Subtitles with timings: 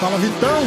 [0.00, 0.62] Fala, Vitão!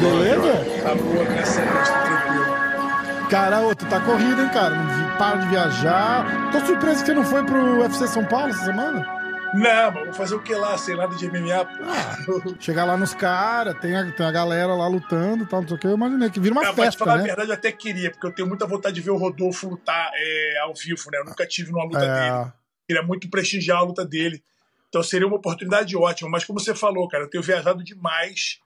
[0.00, 0.82] Beleza?
[0.82, 3.28] Tá boa, graças a tranquilo.
[3.30, 4.74] Cara, ô, tu tá corrido, hein, cara?
[4.74, 6.50] Não Para de viajar.
[6.50, 9.06] Tô surpreso que você não foi pro UFC São Paulo essa semana.
[9.54, 12.54] Não, mas vou fazer o que lá, sem nada de MMA, pô.
[12.60, 15.76] Chegar lá nos caras, tem a, tem a galera lá lutando e tal, não sei
[15.76, 15.86] o que.
[15.86, 17.24] Eu imaginei que vira uma Ah, mas pra festa, falar a né?
[17.24, 20.58] verdade, eu até queria, porque eu tenho muita vontade de ver o Rodolfo lutar é,
[20.62, 21.18] ao vivo, né?
[21.18, 22.52] Eu nunca tive numa luta dele.
[22.90, 24.42] É, Queria muito prestigiar a luta dele.
[24.88, 26.28] Então seria uma oportunidade ótima.
[26.28, 28.58] Mas como você falou, cara, eu tenho viajado demais.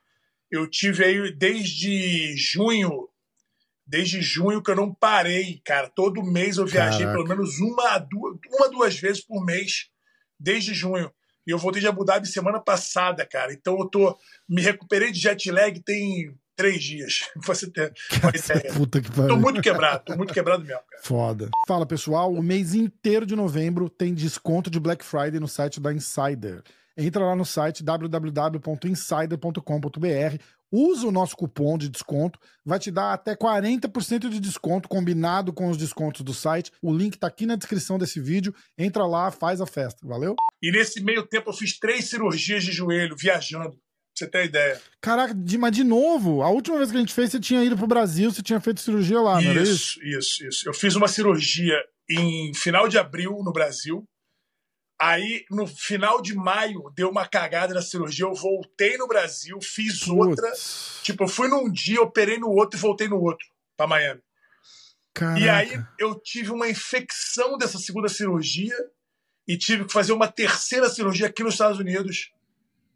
[0.49, 3.07] Eu tive aí desde junho,
[3.85, 5.89] desde junho que eu não parei, cara.
[5.89, 7.13] Todo mês eu viajei Caraca.
[7.13, 9.89] pelo menos uma, duas, uma, duas vezes por mês,
[10.39, 11.11] desde junho.
[11.45, 13.53] E eu voltei de Abu Dhabi semana passada, cara.
[13.53, 14.17] Então eu tô.
[14.49, 17.29] Me recuperei de jet lag tem três dias.
[17.45, 18.73] Você ter uma ideia.
[18.73, 19.37] puta que Tô pariu.
[19.37, 21.03] muito quebrado, tô muito quebrado mesmo, cara.
[21.03, 21.49] Foda.
[21.67, 25.93] Fala pessoal, o mês inteiro de novembro tem desconto de Black Friday no site da
[25.93, 26.63] Insider.
[26.97, 30.37] Entra lá no site www.insider.com.br,
[30.71, 35.69] usa o nosso cupom de desconto, vai te dar até 40% de desconto combinado com
[35.69, 36.71] os descontos do site.
[36.81, 38.53] O link tá aqui na descrição desse vídeo.
[38.77, 40.35] Entra lá, faz a festa, valeu?
[40.61, 43.77] E nesse meio tempo eu fiz três cirurgias de joelho viajando.
[44.15, 44.81] Você ter ideia.
[45.01, 47.75] Caraca, de, mas de novo, a última vez que a gente fez, você tinha ido
[47.75, 49.99] pro Brasil, você tinha feito cirurgia lá, não era isso?
[50.01, 50.69] isso, isso, isso.
[50.69, 51.75] Eu fiz uma cirurgia
[52.09, 54.07] em final de abril no Brasil.
[54.97, 58.25] Aí, no final de maio, deu uma cagada na cirurgia.
[58.25, 60.49] Eu voltei no Brasil, fiz outra.
[60.49, 64.21] Putz, Tipo, eu fui num dia, operei no outro e voltei no outro, pra Miami.
[65.13, 65.39] caraca.
[65.41, 68.75] E aí, eu tive uma infecção dessa segunda cirurgia
[69.45, 72.31] e tive que fazer uma terceira cirurgia aqui nos Estados Unidos,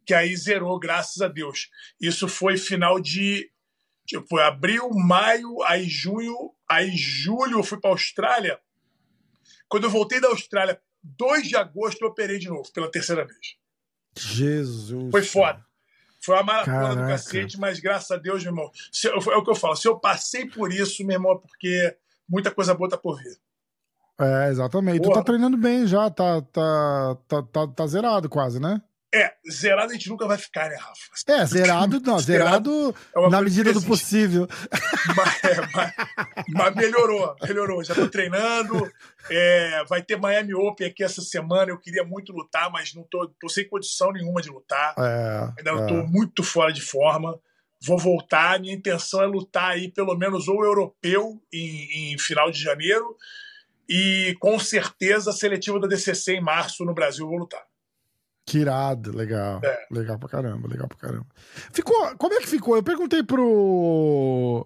[0.10, 1.70] que aí zerou, graças a Deus.
[2.02, 3.48] Isso foi final de
[4.04, 8.60] tipo, foi abril, maio, aí junho, aí julho eu fui para Austrália.
[9.68, 13.56] Quando eu voltei da Austrália, 2 de agosto, eu operei de novo, pela terceira vez.
[14.18, 15.12] Jesus.
[15.12, 15.64] Foi foda.
[16.20, 17.12] Foi uma maratona do Caraca.
[17.12, 18.72] cacete, mas graças a Deus, meu irmão.
[18.92, 19.76] se é o que eu falo.
[19.76, 21.96] Se eu passei por isso, meu irmão, é porque
[22.28, 23.38] muita coisa boa tá por vir.
[24.20, 25.04] É, exatamente.
[25.04, 28.82] Tu tá treinando bem já, tá, tá, tá, tá, tá zerado quase, né?
[29.14, 31.02] É, zerado a gente nunca vai ficar, né, Rafa?
[31.28, 34.48] É, zerado, não, zerado É na medida do possível.
[35.16, 35.94] Mas, é, mas-
[36.50, 37.84] mas melhorou, melhorou.
[37.84, 38.92] Já tô treinando.
[39.32, 41.72] é, vai ter Miami Open aqui essa semana.
[41.72, 44.94] Eu queria muito lutar, mas não tô, tô sem condição nenhuma de lutar.
[45.00, 45.88] É, Ainda é.
[45.88, 47.40] tô muito fora de forma.
[47.82, 48.60] Vou voltar.
[48.60, 53.16] Minha intenção é lutar aí, pelo menos, ou europeu em, em final de janeiro.
[53.90, 57.64] E com certeza a seletiva da DCC em março no Brasil vou lutar.
[58.50, 59.62] Que irado, legal.
[59.64, 59.80] É.
[59.92, 61.28] Legal pra caramba, legal pra caramba.
[61.72, 62.76] Ficou, como é que ficou?
[62.76, 64.66] Eu perguntei pro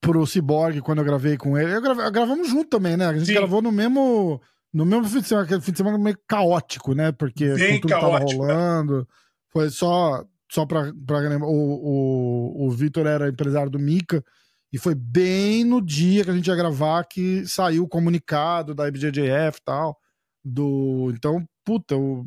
[0.00, 1.74] pro Cyborg quando eu gravei com ele.
[1.74, 3.06] Eu grave- gravamos junto também, né?
[3.06, 3.34] A gente Sim.
[3.34, 4.40] gravou no mesmo
[4.72, 7.10] no mesmo fim de semana, aquele fim de semana meio caótico, né?
[7.12, 8.52] Porque Bem tudo tava caótico, né?
[8.54, 9.08] rolando.
[9.52, 14.24] Foi só só pra, pra lembrar, o, o, o Vitor era empresário do Mika
[14.72, 18.86] e foi bem no dia que a gente ia gravar que saiu o comunicado da
[18.88, 19.96] IBJJF e tal.
[20.44, 22.26] Do, então, puta, o,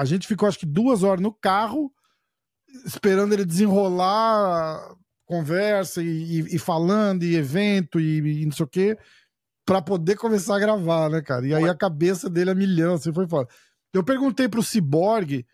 [0.00, 1.92] a gente ficou acho que duas horas no carro
[2.84, 8.68] esperando ele desenrolar conversa e, e- e falando, e evento, e, e não sei o
[8.68, 8.98] quê,
[9.64, 11.46] pra poder começar a gravar, né, cara?
[11.46, 13.48] E aí a cabeça dele a milhão, assim, foi foda.
[13.92, 15.44] Eu perguntei pro Cyborg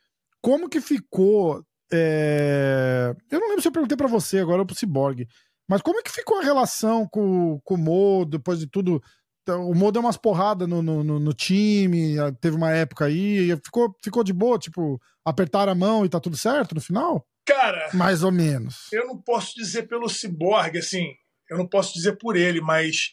[0.42, 1.64] como que ficou.
[1.92, 5.26] é, Eu não lembro se eu perguntei pra você agora ou pro Cyborg,
[5.68, 9.00] mas como é que ficou a relação com, com o Mo depois de tudo?
[9.42, 13.56] Então, O Mo deu umas porradas no, no, no- time, teve uma época aí, e
[13.56, 17.26] ficou, ficou de boa, tipo, apertaram a mão e tá tudo certo no final?
[17.44, 18.86] Cara, Mais ou menos.
[18.92, 21.12] eu não posso dizer pelo Cyborg, assim,
[21.50, 23.10] eu não posso dizer por ele, mas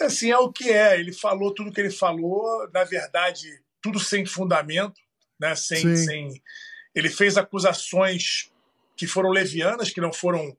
[0.00, 0.98] assim é o que é.
[0.98, 3.46] Ele falou tudo que ele falou, na verdade,
[3.80, 5.00] tudo sem fundamento,
[5.38, 5.54] né?
[5.54, 5.96] Sem, Sim.
[5.96, 6.42] sem...
[6.92, 8.50] Ele fez acusações
[8.96, 10.56] que foram levianas, que não foram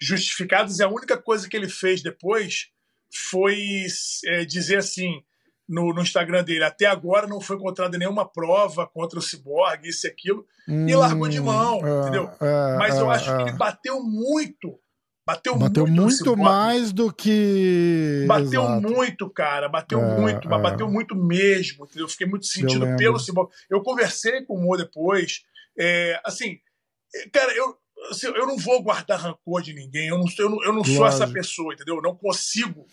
[0.00, 2.70] justificadas, e a única coisa que ele fez depois
[3.10, 3.86] foi
[4.26, 5.22] é, dizer assim
[5.68, 10.06] no, no Instagram dele: até agora não foi encontrada nenhuma prova contra o Cyborg, isso
[10.06, 10.44] e aquilo.
[10.68, 12.30] E largou de mão, Hum, entendeu?
[12.40, 13.48] é, Mas eu é, acho que é.
[13.48, 14.78] ele bateu muito.
[15.26, 18.24] Bateu, Bateu muito, muito mais do que.
[18.26, 18.80] Bateu Exato.
[18.82, 19.68] muito, cara.
[19.68, 20.62] Bateu É, muito, mas é.
[20.62, 21.84] bateu muito mesmo.
[21.84, 22.06] Entendeu?
[22.06, 23.48] Eu fiquei muito sentido pelo Cyborg.
[23.70, 25.42] Eu conversei com o Mo depois.
[25.78, 26.58] É, assim,
[27.14, 27.76] é, cara, eu,
[28.10, 30.08] assim, eu não vou guardar rancor de ninguém.
[30.08, 31.22] Eu não, sou- eu não, eu não sou Lógico.
[31.22, 31.96] essa pessoa, entendeu?
[31.96, 32.86] Eu não consigo.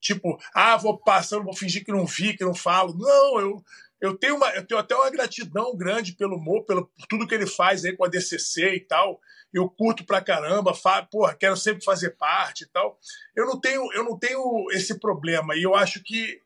[0.00, 2.94] Tipo, ah, vou passando, vou fingir que não vi, que não falo.
[2.96, 3.64] Não, eu,
[4.00, 7.34] eu, tenho, uma, eu tenho até uma gratidão grande pelo Mo, pelo, por tudo que
[7.34, 9.20] ele faz aí com a DCC e tal.
[9.52, 12.98] Eu curto pra caramba, fa, porra, quero sempre fazer parte e tal.
[13.34, 15.56] Eu não tenho, eu não tenho esse problema.
[15.56, 16.40] E eu acho que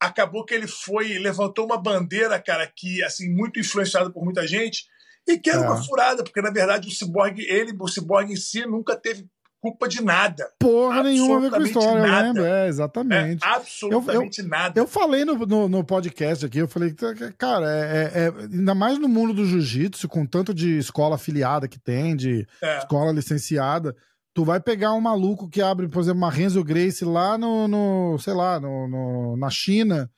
[0.00, 4.86] acabou que ele foi, levantou uma bandeira, cara, que, assim, muito influenciada por muita gente,
[5.32, 5.66] e que era é.
[5.66, 9.26] uma furada, porque, na verdade, o Cyborg, ele, o Cyborg em si, nunca teve
[9.60, 10.50] culpa de nada.
[10.58, 12.20] Porra nenhuma a ver com a história, nada.
[12.20, 12.44] eu lembro.
[12.44, 13.44] É, exatamente.
[13.44, 14.80] É, absolutamente eu, eu, nada.
[14.80, 16.94] Eu falei no, no, no, podcast aqui, eu falei,
[17.36, 21.68] cara, é, é, é ainda mais no mundo do jiu-jitsu, com tanto de escola afiliada
[21.68, 22.78] que tem, de é.
[22.78, 23.94] escola licenciada,
[24.32, 28.18] tu vai pegar um maluco que abre, por exemplo, uma Renzo Grace lá no, no
[28.18, 30.10] sei lá, no, no na China,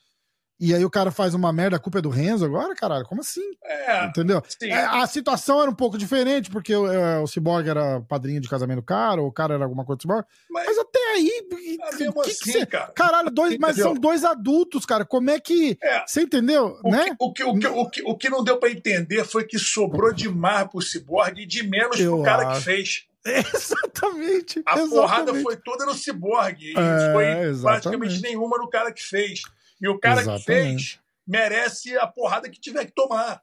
[0.64, 3.04] e aí o cara faz uma merda, a culpa é do Renzo agora, caralho?
[3.04, 3.42] Como assim?
[3.64, 4.40] É, Entendeu?
[4.62, 8.48] É, a situação era um pouco diferente, porque o, é, o Cyborg era padrinho de
[8.48, 10.24] casamento do cara, ou o cara era alguma coisa do Cyborg.
[10.48, 11.30] Mas, mas até aí.
[11.50, 12.92] É que, assim, que cê, cara.
[12.94, 15.04] Caralho, dois, mas são dois adultos, cara.
[15.04, 15.76] Como é que.
[15.82, 16.04] É.
[16.06, 16.78] Você entendeu?
[16.84, 17.06] O, né?
[17.06, 19.58] que, o, que, o, que, o, que, o que não deu pra entender foi que
[19.58, 22.58] sobrou de mar pro Cyborg e de menos Eu pro cara acho.
[22.58, 23.06] que fez.
[23.26, 24.62] Exatamente.
[24.66, 24.90] A exatamente.
[24.90, 26.56] porrada foi toda no Cyborg.
[26.60, 27.62] E é, foi exatamente.
[27.62, 29.42] praticamente nenhuma no cara que fez.
[29.82, 30.44] E o cara Exatamente.
[30.44, 33.42] que fez merece a porrada que tiver que tomar.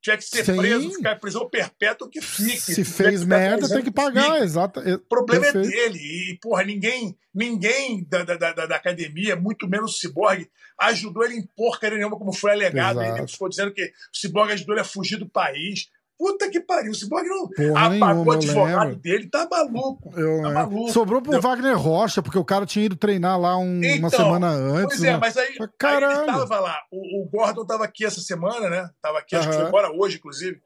[0.00, 0.56] Tiver que ser Sim.
[0.56, 2.58] preso, ficar em prisão perpétua, que fique.
[2.58, 4.80] Se fez merda, tem que pagar, exato.
[4.80, 5.76] O problema é Perfeito.
[5.76, 5.98] é dele.
[6.00, 10.50] E, porra, ninguém, ninguém da, da, da, da academia, muito menos o Cyborg,
[10.80, 13.00] ajudou ele em porcaria nenhuma, como foi alegado.
[13.00, 15.88] Ele ficou dizendo que o Cyborg ajudou ele a fugir do país.
[16.22, 20.16] Puta que pariu, o Cyborg não Porra apagou o advogado dele, tá maluco.
[20.16, 20.92] Eu, tá maluco.
[20.92, 24.10] Sobrou pro então, Wagner Rocha, porque o cara tinha ido treinar lá um, então, uma
[24.10, 24.98] semana antes.
[24.98, 25.18] Pois é, né?
[25.20, 26.80] mas aí, aí ele tava lá.
[26.92, 28.88] O, o, Gordon tava aqui essa semana, né?
[29.02, 30.62] Tava aqui, acho que foi embora hoje, inclusive.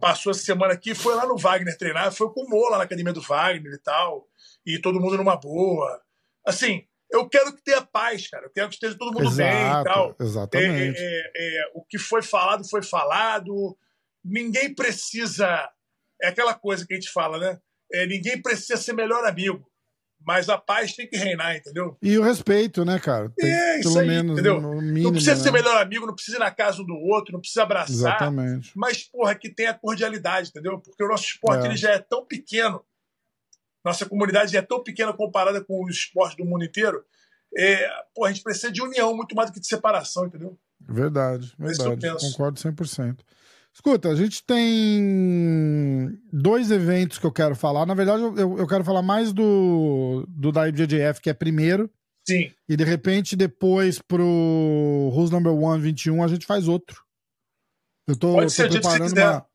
[0.00, 2.82] Passou essa semana aqui, foi lá no Wagner treinar, foi com o Mo lá na
[2.82, 4.26] academia do Wagner e tal.
[4.66, 6.00] E todo mundo numa boa.
[6.44, 6.82] Assim,
[7.12, 8.46] eu quero que tenha paz, cara.
[8.46, 10.16] Eu quero que esteja todo mundo Exato, bem e tal.
[10.18, 10.98] Exatamente.
[10.98, 13.78] É, é, é, o que foi falado, foi falado
[14.26, 15.68] ninguém precisa.
[16.20, 17.58] É aquela coisa que a gente fala, né?
[17.92, 19.66] É, ninguém precisa ser melhor amigo.
[20.26, 21.96] Mas a paz tem que reinar, entendeu?
[22.02, 23.30] E o respeito, né, cara?
[23.36, 24.60] Tem, é, isso aí, menos, entendeu?
[24.60, 25.42] Mínimo, não precisa né?
[25.42, 27.94] ser melhor amigo, não precisa ir na casa um do outro, não precisa abraçar.
[27.94, 28.72] Exatamente.
[28.74, 30.80] Mas, porra, que tenha cordialidade, entendeu?
[30.80, 31.68] Porque o nosso esporte é.
[31.68, 32.82] ele já é tão pequeno,
[33.84, 37.04] nossa comunidade já é tão pequena comparada com os esportes do mundo inteiro.
[37.56, 40.58] É, porra, a gente precisa de união muito mais do que de separação, entendeu?
[40.80, 42.20] Verdade, é verdade.
[42.20, 43.18] Concordo 100%.
[43.76, 47.84] Escuta, a gente tem dois eventos que eu quero falar.
[47.84, 51.90] Na verdade, eu, eu quero falar mais do, do da IBJJF, que é primeiro.
[52.26, 52.50] Sim.
[52.66, 57.02] E de repente, depois pro Who's Number One 21, a gente faz outro.
[58.08, 59.46] Eu tô, Pode tô preparando uma.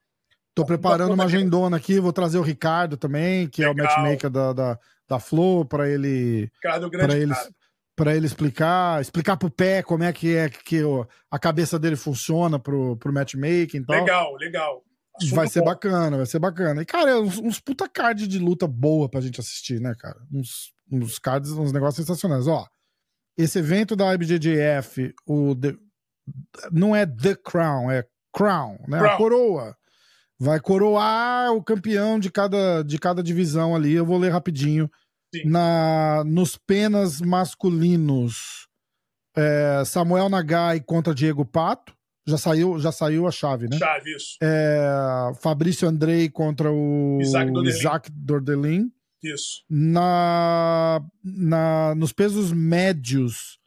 [0.53, 3.74] Tô preparando uma agendona aqui, vou trazer o Ricardo também, que Legal.
[3.74, 4.79] é o matchmaker da, da,
[5.09, 6.51] da Flow, para ele.
[6.62, 7.33] Ricardo, grande pra ele,
[8.01, 10.81] para ele explicar, explicar pro pé como é que é que
[11.30, 13.95] a cabeça dele funciona pro, pro matchmaking e tal.
[13.95, 14.83] Legal, legal.
[15.15, 15.65] Assunto vai ser bom.
[15.68, 16.81] bacana, vai ser bacana.
[16.81, 20.18] E, cara, uns, uns puta cards de luta boa pra gente assistir, né, cara?
[20.33, 22.48] Uns, uns cards, uns negócios sensacionais.
[22.48, 22.65] Ó,
[23.38, 25.75] esse evento da IBJJF, o The,
[26.71, 28.03] não é The Crown, é
[28.33, 28.98] Crown, né?
[28.98, 29.13] Crown.
[29.13, 29.77] A coroa.
[30.39, 33.94] Vai coroar o campeão de cada, de cada divisão ali.
[33.94, 34.89] Eu vou ler rapidinho
[35.45, 38.67] na, nos penas masculinos,
[39.35, 41.93] é, Samuel Nagai contra Diego Pato.
[42.27, 43.77] Já saiu, já saiu a chave, né?
[43.77, 44.37] Chave, isso.
[44.41, 47.77] É, Fabrício Andrei contra o Isaac Dordelin.
[47.77, 48.91] Isaac Dordelin.
[49.23, 49.63] Isso.
[49.69, 53.59] Na, na, nos pesos médios,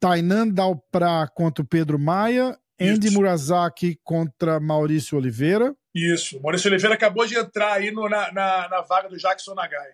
[0.00, 2.58] Tainan Dalprá contra o Pedro Maia.
[2.80, 3.16] Andy Isso.
[3.16, 5.74] Murazaki contra Maurício Oliveira.
[5.94, 6.40] Isso.
[6.42, 9.92] Maurício Oliveira acabou de entrar aí no, na, na, na vaga do Jackson Nagai.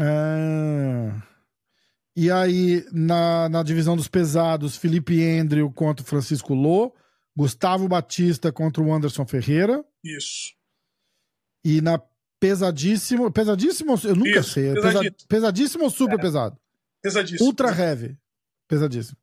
[0.00, 1.22] Ah.
[2.14, 6.94] E aí, na, na divisão dos pesados, Felipe Andrew contra o Francisco Lô,
[7.34, 9.82] Gustavo Batista contra o Anderson Ferreira.
[10.04, 10.52] Isso.
[11.64, 11.98] E na
[12.38, 13.30] pesadíssimo.
[13.30, 13.94] Pesadíssimo?
[14.04, 14.70] Eu nunca Isso, sei.
[14.70, 15.28] É pesadíssimo.
[15.28, 16.22] pesadíssimo ou super é.
[16.22, 16.58] pesado?
[17.00, 17.46] Pesadíssimo.
[17.46, 18.18] Ultra heavy.
[18.68, 19.16] Pesadíssimo.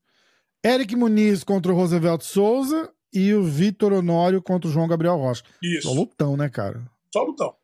[0.66, 5.44] Eric Muniz contra o Roosevelt Souza e o Vitor Honório contra o João Gabriel Rocha.
[5.62, 5.88] Isso.
[5.88, 6.82] Só lutão, né, cara?
[7.14, 7.56] Só lutão.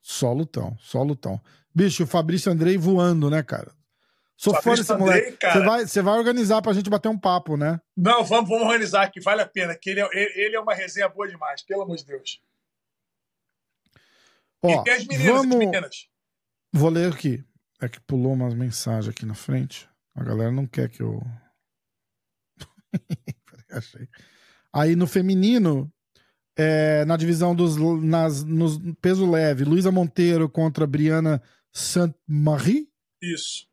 [0.00, 1.40] Só lutão, só lutão.
[1.74, 3.72] Bicho, o Fabrício Andrei voando, né, cara?
[4.36, 5.36] Sou fã desse moleque.
[5.46, 7.78] Você vai, vai organizar pra gente bater um papo, né?
[7.94, 9.76] Não, vamos, vamos organizar que vale a pena.
[9.76, 10.08] Que ele, é,
[10.40, 12.40] ele é uma resenha boa demais, pelo amor de Deus.
[14.62, 15.52] Ó, e tem as meninas, vamos...
[15.52, 16.08] as meninas.
[16.72, 17.44] Vou ler aqui.
[17.82, 19.86] É que pulou umas mensagens aqui na frente.
[20.14, 21.20] A galera não quer que eu.
[23.70, 24.08] Achei.
[24.72, 25.92] Aí no feminino,
[26.56, 31.42] é, na divisão dos nas, nos peso leve, Luísa Monteiro contra Briana
[31.72, 32.88] Saint-Marie.
[33.22, 33.70] Isso.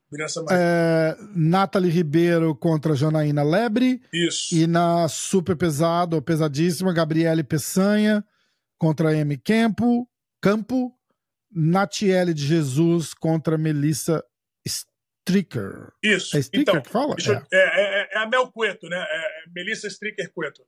[0.49, 4.01] É, Nathalie Ribeiro contra Janaína Lebre.
[4.13, 4.55] Isso.
[4.55, 8.23] E na super pesado, ou pesadíssima, Gabriele Peçanha
[8.77, 9.37] contra M.
[9.37, 10.07] Campo.
[10.41, 10.93] Campo.
[11.51, 14.23] Natiele de Jesus contra Melissa
[14.65, 15.91] Stricker.
[16.03, 16.37] Isso.
[16.37, 17.15] É Stricker então, que fala?
[17.25, 17.47] Eu, é.
[17.51, 18.09] É, é.
[18.13, 18.17] é.
[18.19, 18.97] a Mel Cueto, né?
[18.97, 20.61] É Melissa Stricker Cueto.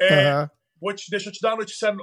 [0.00, 0.48] É, uhum.
[0.80, 1.94] Vou te, deixa eu te dar uma notícia,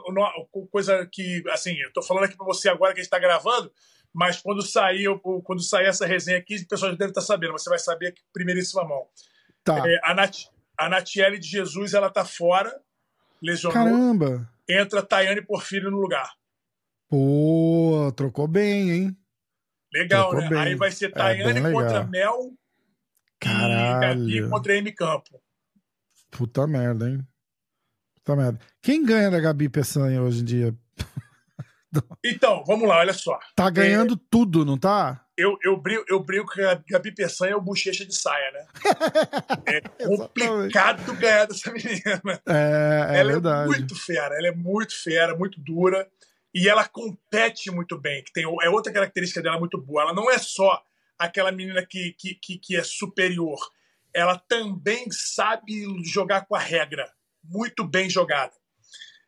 [0.71, 3.71] coisa que, assim, eu tô falando aqui pra você agora que a gente tá gravando,
[4.13, 5.07] mas quando sair,
[5.43, 8.07] quando sair essa resenha aqui, o pessoal já deve estar tá sabendo, você vai saber
[8.07, 9.07] aqui, primeiríssima mão.
[9.63, 9.83] Tá.
[9.87, 10.45] É, a, Nat,
[10.77, 12.73] a Natiele de Jesus, ela tá fora,
[13.41, 13.73] lesionou.
[13.73, 14.49] Caramba!
[14.67, 16.31] Entra Tayane Porfírio no lugar.
[17.09, 19.17] Pô, trocou bem, hein?
[19.93, 20.49] Legal, trocou né?
[20.49, 20.59] Bem.
[20.59, 22.51] Aí vai ser é, Tayane é contra Mel
[23.39, 24.29] Caralho.
[24.29, 25.41] e Gabi contra M Campo.
[26.31, 27.25] Puta merda, hein?
[28.25, 28.59] Puta merda.
[28.81, 30.75] Quem ganha da Gabi Peçanha hoje em dia?
[32.25, 33.39] Então, vamos lá, olha só.
[33.55, 35.25] Tá ganhando é, tudo, não tá?
[35.37, 38.65] Eu, eu, brinco, eu brinco que a Gabi Peçanha é o bochecha de saia, né?
[39.65, 42.41] é complicado ganhar dessa menina.
[42.49, 43.63] É, é ela verdade.
[43.63, 46.05] é muito fera, ela é muito fera, muito dura.
[46.53, 50.01] E ela compete muito bem, que tem, é outra característica dela muito boa.
[50.01, 50.83] Ela não é só
[51.17, 53.59] aquela menina que, que, que, que é superior.
[54.13, 57.09] Ela também sabe jogar com a regra.
[57.49, 58.53] Muito bem jogada.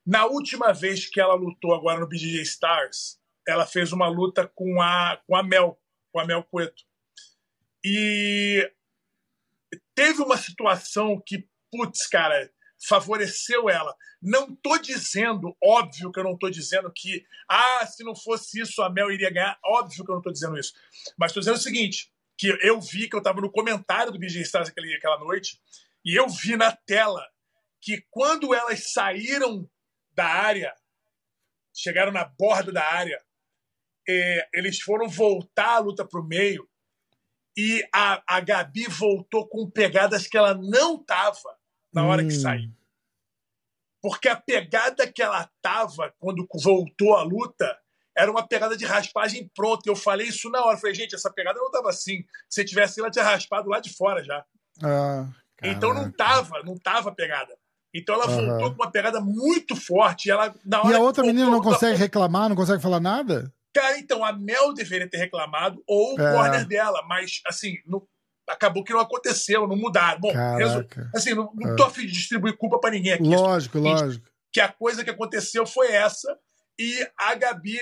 [0.06, 4.82] Na última vez que ela lutou agora no BJJ Stars, ela fez uma luta com
[4.82, 5.80] a, com a Mel,
[6.12, 6.84] com a Mel Cueto.
[7.84, 8.72] E
[9.94, 12.50] teve uma situação que, putz, cara,
[12.88, 13.96] favoreceu ela.
[14.22, 18.82] Não tô dizendo, óbvio que eu não tô dizendo que, ah, se não fosse isso
[18.82, 19.60] a Mel iria ganhar.
[19.64, 20.74] Óbvio que eu não tô dizendo isso.
[21.18, 24.42] Mas tô dizendo o seguinte, que eu vi que eu tava no comentário do BJ
[24.42, 25.60] Stars aquele, aquela noite,
[26.06, 27.28] e eu vi na tela
[27.88, 29.66] que quando elas saíram
[30.12, 30.76] da área,
[31.74, 33.18] chegaram na borda da área,
[34.06, 36.68] é, eles foram voltar a luta para o meio
[37.56, 41.58] e a, a Gabi voltou com pegadas que ela não tava
[41.94, 42.28] na hora hum.
[42.28, 42.70] que saiu.
[44.02, 47.80] Porque a pegada que ela tava quando voltou a luta
[48.18, 49.90] era uma pegada de raspagem pronta.
[49.90, 50.76] Eu falei isso na hora.
[50.76, 52.26] Eu falei, gente, essa pegada não tava assim.
[52.50, 54.46] Se tivesse, ela tinha raspado lá de fora já.
[54.84, 55.30] Ah,
[55.64, 57.58] então não tava, não tava pegada.
[57.98, 58.48] Então ela uhum.
[58.48, 60.30] voltou com uma pegada muito forte.
[60.30, 63.52] Ela, na hora e a outra menina não consegue reclamar, não consegue falar nada?
[63.74, 66.34] Cara, então, a Mel deveria ter reclamado, ou o é.
[66.34, 68.02] corner dela, mas assim, não,
[68.50, 70.20] acabou que não aconteceu, não mudaram.
[70.20, 71.88] Bom, resu, assim, não, não tô é.
[71.88, 73.24] afim de distribuir culpa para ninguém aqui.
[73.24, 74.28] Lógico, lógico.
[74.52, 76.36] Que a coisa que aconteceu foi essa,
[76.80, 77.78] e a Gabi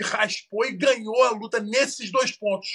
[0.00, 2.68] raspou e ganhou a luta nesses dois pontos.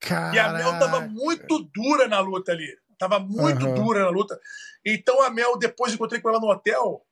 [0.00, 0.36] Caraca.
[0.36, 2.68] E a Mel tava muito dura na luta ali.
[3.02, 3.74] Tava muito uhum.
[3.74, 4.40] dura na luta.
[4.86, 7.04] Então a Mel, depois encontrei com ela no hotel.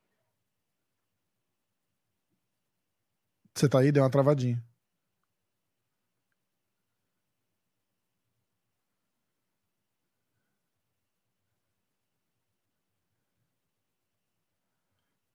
[3.53, 3.91] Você tá aí?
[3.91, 4.63] Deu uma travadinha.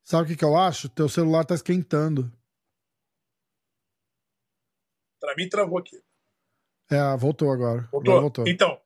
[0.03, 0.89] Sabe o que, que eu acho?
[0.89, 2.33] Teu celular tá esquentando.
[5.21, 6.03] Pra mim, travou aqui.
[6.91, 7.83] É, voltou agora.
[7.93, 8.01] Voltou?
[8.01, 8.49] Agora voltou.
[8.49, 8.81] Então,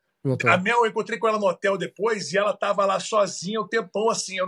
[0.46, 3.64] a Mel, eu encontrei com ela no hotel depois e ela tava lá sozinha o
[3.64, 4.46] um tempão, assim, eu,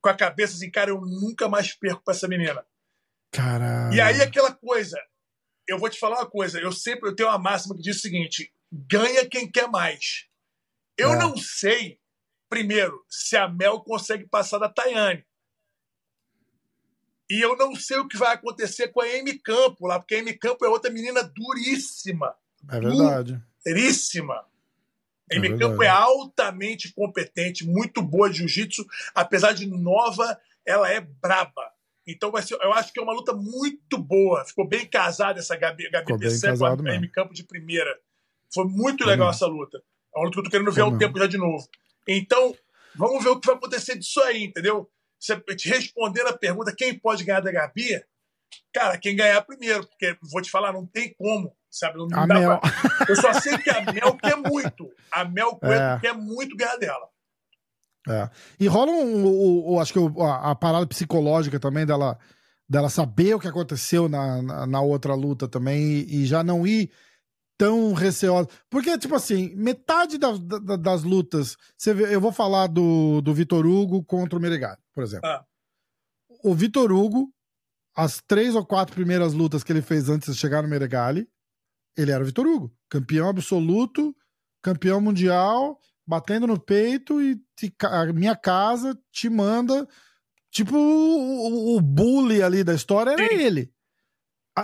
[0.00, 2.64] com a cabeça assim, cara, eu nunca mais perco pra essa menina.
[3.32, 3.94] Caralho.
[3.94, 5.00] E aí aquela coisa,
[5.66, 8.00] eu vou te falar uma coisa, eu sempre eu tenho uma máxima que diz o
[8.00, 10.26] seguinte: ganha quem quer mais.
[10.96, 11.18] Eu é.
[11.18, 11.98] não sei,
[12.48, 15.24] primeiro, se a Mel consegue passar da Tayane.
[17.30, 20.20] E eu não sei o que vai acontecer com a Amy Campo lá, porque a
[20.20, 22.36] Amy Campo é outra menina duríssima.
[22.70, 23.42] É verdade.
[23.64, 24.46] Duríssima.
[25.32, 28.84] É Amy Campo é altamente competente, muito boa de jiu-jitsu,
[29.14, 31.70] apesar de nova, ela é braba.
[32.06, 34.44] Então vai ser, eu acho que é uma luta muito boa.
[34.44, 37.96] Ficou bem casada essa Gabi, Gabi PC com a Amy Campo de primeira.
[38.52, 39.82] Foi muito legal essa luta.
[40.14, 41.66] É uma luta que eu tô querendo ver há um tempo já de novo.
[42.06, 42.54] Então,
[42.94, 44.90] vamos ver o que vai acontecer disso aí, entendeu?
[45.18, 48.04] Você te respondendo a pergunta quem pode ganhar da Gabi,
[48.72, 51.96] cara, quem ganhar primeiro, porque vou te falar, não tem como sabe?
[51.96, 52.60] Não a Mel.
[52.60, 53.06] Pra...
[53.08, 54.90] Eu só sei que a Mel quer muito.
[55.10, 55.98] A Mel é.
[56.00, 57.08] quer muito ganhar dela.
[58.08, 58.28] É.
[58.60, 62.18] E rola um, um, um acho que a, a, parada psicológica também dela,
[62.68, 66.66] dela saber o que aconteceu na, na, na outra luta também e, e, já não
[66.66, 66.90] ir
[67.56, 68.48] tão receosa.
[68.68, 73.32] Porque, tipo assim, metade da, da, das lutas, você vê, eu vou falar do, do
[73.32, 75.28] Vitor Hugo contra o Meregali, por exemplo.
[75.28, 75.44] Ah.
[76.42, 77.32] O Vitor Hugo,
[77.94, 81.28] as três ou quatro primeiras lutas que ele fez antes de chegar no Meregali,
[81.96, 84.14] ele era o Vitor Hugo, campeão absoluto,
[84.62, 89.86] campeão mundial, batendo no peito e te, a minha casa te manda.
[90.50, 93.34] Tipo, o, o, bully ali da história era Sim.
[93.34, 93.72] ele.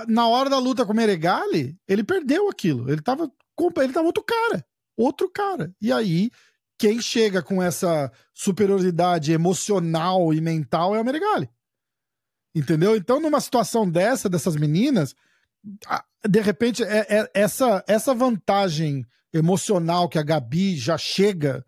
[0.07, 2.91] Na hora da luta com o Meregali, ele perdeu aquilo.
[2.91, 3.31] Ele tava,
[3.79, 4.65] ele tava outro cara.
[4.97, 5.75] Outro cara.
[5.81, 6.31] E aí,
[6.79, 11.49] quem chega com essa superioridade emocional e mental é o Meregali.
[12.55, 12.97] Entendeu?
[12.97, 15.15] Então, numa situação dessa, dessas meninas,
[16.27, 21.65] de repente, é, é, essa, essa vantagem emocional que a Gabi já chega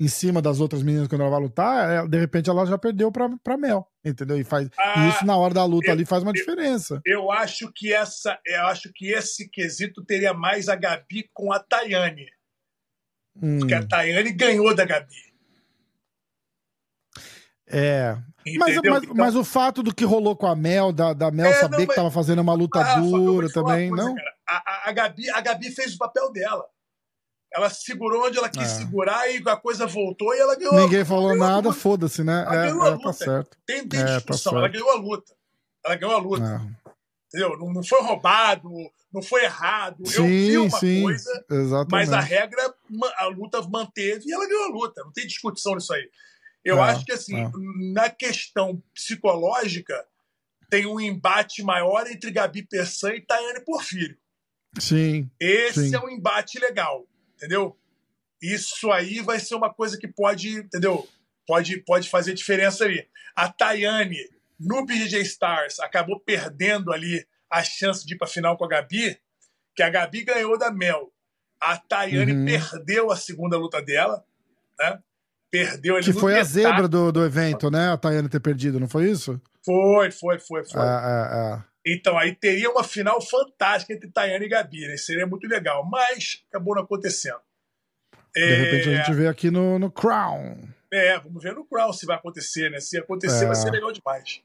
[0.00, 3.12] em cima das outras meninas quando ela vai lutar, é, de repente ela já perdeu
[3.12, 4.38] pra, pra Mel, entendeu?
[4.38, 7.02] E, faz, ah, e isso na hora da luta eu, ali faz uma eu, diferença.
[7.04, 11.58] Eu acho que essa, eu acho que esse quesito teria mais a Gabi com a
[11.60, 12.26] Tayane.
[13.36, 13.58] Hum.
[13.58, 15.14] Porque a Tayane ganhou da Gabi.
[17.68, 18.16] É.
[18.44, 21.50] Mas, mas, então, mas, o fato do que rolou com a Mel, da, da Mel
[21.50, 24.14] é, saber não, que tava fazendo uma luta ah, dura também, coisa, não?
[24.48, 26.64] A, a, a, Gabi, a Gabi fez o papel dela.
[27.52, 28.66] Ela segurou onde ela quis é.
[28.66, 30.74] segurar e a coisa voltou e ela ganhou.
[30.74, 32.44] Ninguém falou nada, foda-se, né?
[32.46, 33.08] Ela é, ganhou a é, tá luta.
[33.08, 33.58] Tá certo.
[33.66, 35.34] Tem, tem é, tá discussão, tá ela ganhou a luta.
[35.84, 36.44] Ela ganhou a luta.
[36.44, 36.90] É.
[37.26, 37.58] Entendeu?
[37.58, 38.70] Não, não foi roubado,
[39.12, 40.06] não foi errado.
[40.06, 41.90] Sim, Eu vi uma sim, coisa, exatamente.
[41.90, 42.74] mas a regra,
[43.18, 45.02] a luta manteve e ela ganhou a luta.
[45.04, 46.08] Não tem discussão nisso aí.
[46.64, 47.50] Eu é, acho que, assim, é.
[47.92, 50.06] na questão psicológica,
[50.68, 54.16] tem um embate maior entre Gabi Pessan e Tayane Porfírio.
[54.78, 55.28] Sim.
[55.40, 55.96] Esse sim.
[55.96, 57.76] é um embate legal, entendeu?
[58.40, 61.06] Isso aí vai ser uma coisa que pode, entendeu?
[61.46, 63.06] Pode, pode fazer diferença ali.
[63.34, 64.18] A Tayane,
[64.58, 69.18] no BJ Stars, acabou perdendo ali a chance de ir para final com a Gabi,
[69.74, 71.12] que a Gabi ganhou da Mel.
[71.60, 72.44] A Tayane uhum.
[72.44, 74.24] perdeu a segunda luta dela,
[74.78, 75.02] né?
[75.50, 77.90] Perdeu ali Que foi a zebra do, do evento, né?
[77.90, 79.40] A Tayane ter perdido, não foi isso?
[79.64, 80.80] Foi, foi, foi, foi.
[80.80, 81.70] É, é, é.
[81.86, 84.96] Então, aí teria uma final fantástica entre Tayane e Gabi, né?
[84.96, 87.40] Seria muito legal, mas acabou não acontecendo.
[88.34, 88.54] De é...
[88.54, 90.56] repente a gente vê aqui no, no Crown.
[90.92, 92.80] É, vamos ver no Crown se vai acontecer, né?
[92.80, 93.72] Se acontecer, vai ser é.
[93.72, 94.42] legal demais.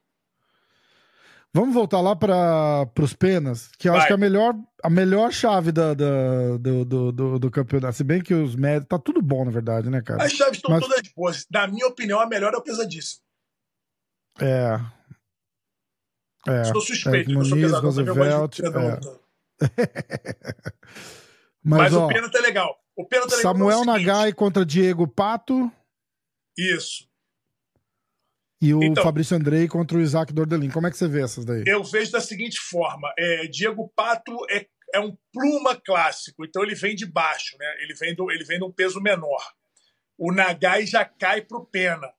[1.55, 3.99] Vamos voltar lá para os penas, que eu Vai.
[3.99, 7.95] acho que é a melhor, a melhor chave da, da do, do, do, do, campeonato.
[7.95, 8.89] Se bem que os médios.
[8.89, 10.21] Tá tudo bom, na verdade, né, cara?
[10.21, 10.85] As chaves estão Mas...
[10.85, 11.45] todas boas.
[11.49, 13.21] Na minha opinião, a melhor é o pesadíssimo.
[14.41, 14.81] É.
[16.45, 16.65] É.
[16.65, 18.69] Sou suspeito, é, eu sou pesadão, Roosevelt, é.
[21.63, 22.75] Mas, Mas ó, o pênalti é legal.
[22.97, 25.71] O pênalti é legal Samuel Nagai contra Diego Pato.
[26.57, 27.07] Isso.
[28.61, 30.69] E o então, Fabrício Andrei contra o Isaac Dordelin.
[30.69, 31.63] Como é que você vê essas daí?
[31.67, 36.75] Eu vejo da seguinte forma: é, Diego Pato é, é um pluma clássico, então ele
[36.75, 37.65] vem de baixo, né?
[37.81, 39.43] Ele vem, do, ele vem de um peso menor.
[40.17, 42.11] O Nagai já cai para o Pena.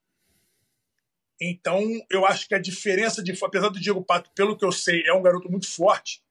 [1.40, 3.32] Então, eu acho que a diferença de.
[3.42, 6.22] Apesar do Diego Pato, pelo que eu sei, é um garoto muito forte.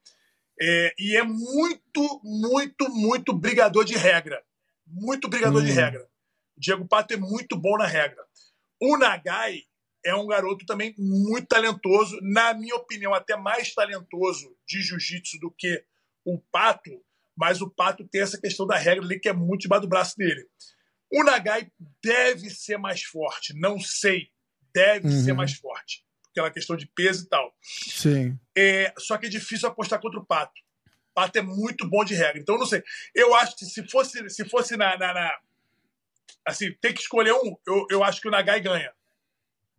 [0.61, 4.41] É, e é muito, muito, muito brigador de regra.
[4.87, 5.65] Muito brigador hum.
[5.65, 6.07] de regra.
[6.55, 8.23] O Diego Pato é muito bom na regra.
[8.79, 9.63] O Nagai
[10.05, 15.49] é um garoto também muito talentoso, na minha opinião, até mais talentoso de jiu-jitsu do
[15.49, 15.83] que
[16.23, 16.91] o Pato,
[17.35, 20.15] mas o Pato tem essa questão da regra ali que é muito debaixo do braço
[20.15, 20.47] dele.
[21.11, 21.71] O Nagai
[22.03, 24.29] deve ser mais forte, não sei,
[24.73, 25.23] deve uhum.
[25.23, 27.55] ser mais forte, aquela questão de peso e tal.
[27.61, 28.39] Sim.
[28.55, 30.61] É, só que é difícil apostar contra o Pato.
[30.85, 32.83] O Pato é muito bom de regra, então não sei.
[33.13, 35.39] Eu acho que se fosse, se fosse na, na, na
[36.45, 38.93] assim, tem que escolher um, eu, eu acho que o Nagai ganha.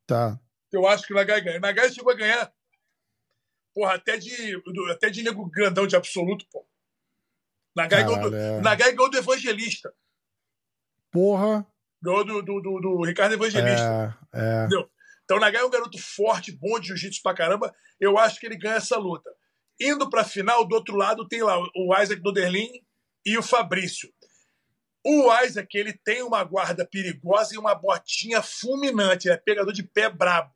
[0.06, 0.38] Tá.
[0.72, 1.58] Eu acho que o Nagai ganha.
[1.58, 2.52] O Nagai chegou a ganhar,
[3.74, 6.66] porra, até de, até de nego grandão de absoluto, pô.
[7.74, 8.60] Nagai, ganhou do, é.
[8.60, 9.92] Nagai ganhou do Evangelista.
[11.10, 11.66] Porra.
[12.00, 14.16] Ganhou do, do, do, do Ricardo Evangelista.
[14.32, 14.58] É, é.
[14.60, 14.90] Entendeu?
[15.24, 17.74] Então o Nagai é um garoto forte, bom de jiu-jitsu pra caramba.
[17.98, 19.30] Eu acho que ele ganha essa luta.
[19.80, 22.70] Indo pra final, do outro lado tem lá o Isaac Doderlin
[23.24, 24.10] e o Fabrício.
[25.08, 29.30] O Isaac, ele tem uma guarda perigosa e uma botinha fulminante.
[29.30, 30.50] é pegador de pé brabo.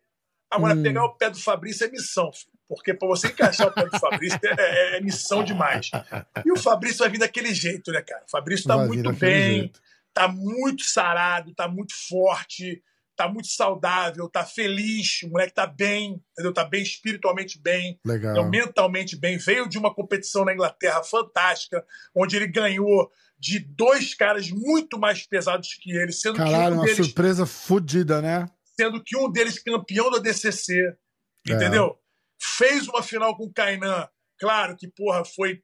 [0.51, 0.83] Agora, hum.
[0.83, 2.51] pegar o pé do Fabrício é missão, filho.
[2.69, 5.91] Porque para você encaixar o pé do Fabrício é, é, é, missão demais.
[6.45, 8.25] E o Fabrício vai vir daquele jeito, né, cara?
[8.27, 9.81] O Fabrício tá vai muito bem, jeito.
[10.13, 12.83] tá muito sarado, tá muito forte,
[13.15, 16.53] tá muito saudável, tá feliz, o moleque tá bem, entendeu?
[16.53, 18.49] Tá bem espiritualmente bem, Legal.
[18.49, 19.37] mentalmente bem.
[19.37, 21.85] Veio de uma competição na Inglaterra fantástica,
[22.15, 26.74] onde ele ganhou de dois caras muito mais pesados que ele, sendo Caralho, que um
[26.74, 28.46] uma deles, surpresa fodida, né?
[28.79, 30.94] Sendo que um deles campeão da DCC,
[31.48, 31.53] é.
[31.53, 31.98] entendeu?
[32.38, 34.07] Fez uma final com o Kainan,
[34.38, 35.62] claro que porra foi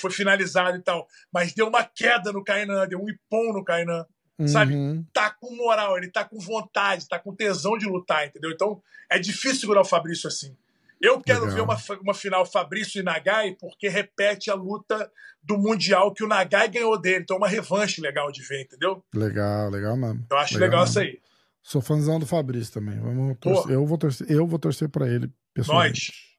[0.00, 4.06] foi finalizado e tal, mas deu uma queda no Kainan, deu um ipom no Kainan.
[4.38, 4.48] Uhum.
[4.48, 4.74] Sabe?
[5.12, 8.50] Tá com moral, ele tá com vontade, tá com tesão de lutar, entendeu?
[8.50, 10.56] Então é difícil segurar o Fabrício assim.
[11.00, 11.54] Eu quero Legal.
[11.54, 15.10] ver uma, uma final Fabrício e Nagai, porque repete a luta
[15.42, 17.22] do Mundial que o Nagai ganhou dele.
[17.22, 19.04] Então é uma revanche legal de ver, entendeu?
[19.14, 20.26] Legal, legal mesmo.
[20.30, 21.20] Eu acho legal, legal isso aí.
[21.62, 22.98] Sou fãzão do Fabrício também.
[23.00, 23.72] Vamos torcer.
[23.72, 26.12] eu vou torcer, eu vou torcer para ele, pessoalmente.
[26.12, 26.34] Nós.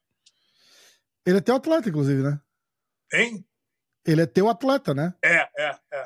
[1.26, 2.40] Ele é teu atleta, inclusive, né?
[3.12, 3.44] Hein?
[4.06, 5.14] Ele é teu atleta, né?
[5.24, 6.06] É, é, é.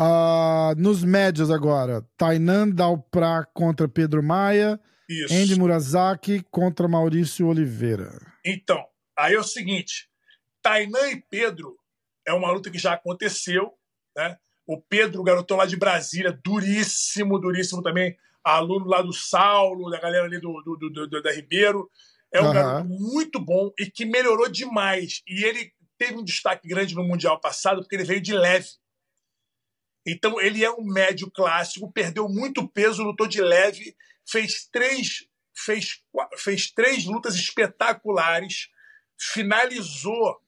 [0.00, 4.80] Uh, nos médios agora, Tainan Dalprá contra Pedro Maia.
[5.10, 5.34] Isso.
[5.34, 8.10] Andy Murazaki contra Maurício Oliveira.
[8.44, 8.82] Então,
[9.18, 10.08] aí é o seguinte:
[10.62, 11.76] Tainan e Pedro
[12.26, 13.74] é uma luta que já aconteceu
[14.16, 14.36] né?
[14.66, 20.24] O Pedro, garotão lá de Brasília, duríssimo, duríssimo também, aluno lá do Saulo, da galera
[20.24, 21.90] ali do, do, do, do da Ribeiro.
[22.32, 22.52] É um uhum.
[22.52, 25.22] garoto muito bom e que melhorou demais.
[25.26, 28.68] E ele teve um destaque grande no Mundial passado porque ele veio de leve.
[30.06, 33.94] Então ele é um médio clássico, perdeu muito peso, lutou de leve,
[34.30, 36.02] fez três, fez,
[36.38, 38.68] fez três lutas espetaculares,
[39.18, 40.38] finalizou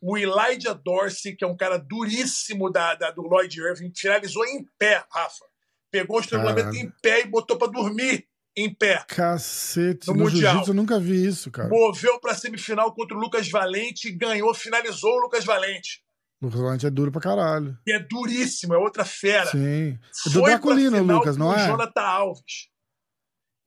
[0.00, 4.66] o Elijah Dorsey, que é um cara duríssimo da, da do Lloyd Irving, finalizou em
[4.78, 5.44] pé, Rafa.
[5.90, 8.26] Pegou o estrangulamento em pé e botou para dormir
[8.56, 9.04] em pé.
[9.06, 10.64] Cacete, no, no Mundial.
[10.66, 11.68] eu nunca vi isso, cara.
[11.68, 16.02] Moveu pra semifinal contra o Lucas Valente e ganhou, finalizou o Lucas Valente.
[16.40, 17.78] Lucas Valente é duro pra caralho.
[17.86, 19.50] E é duríssimo, é outra fera.
[19.50, 19.98] Sim.
[20.26, 21.64] É do Draculino, o Lucas, não é?
[21.64, 22.71] O Jonathan Alves.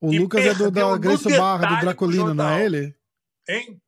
[0.01, 2.95] O e Lucas é do da Grace Barra, do Draculino, não é ele?
[3.47, 3.81] Hein?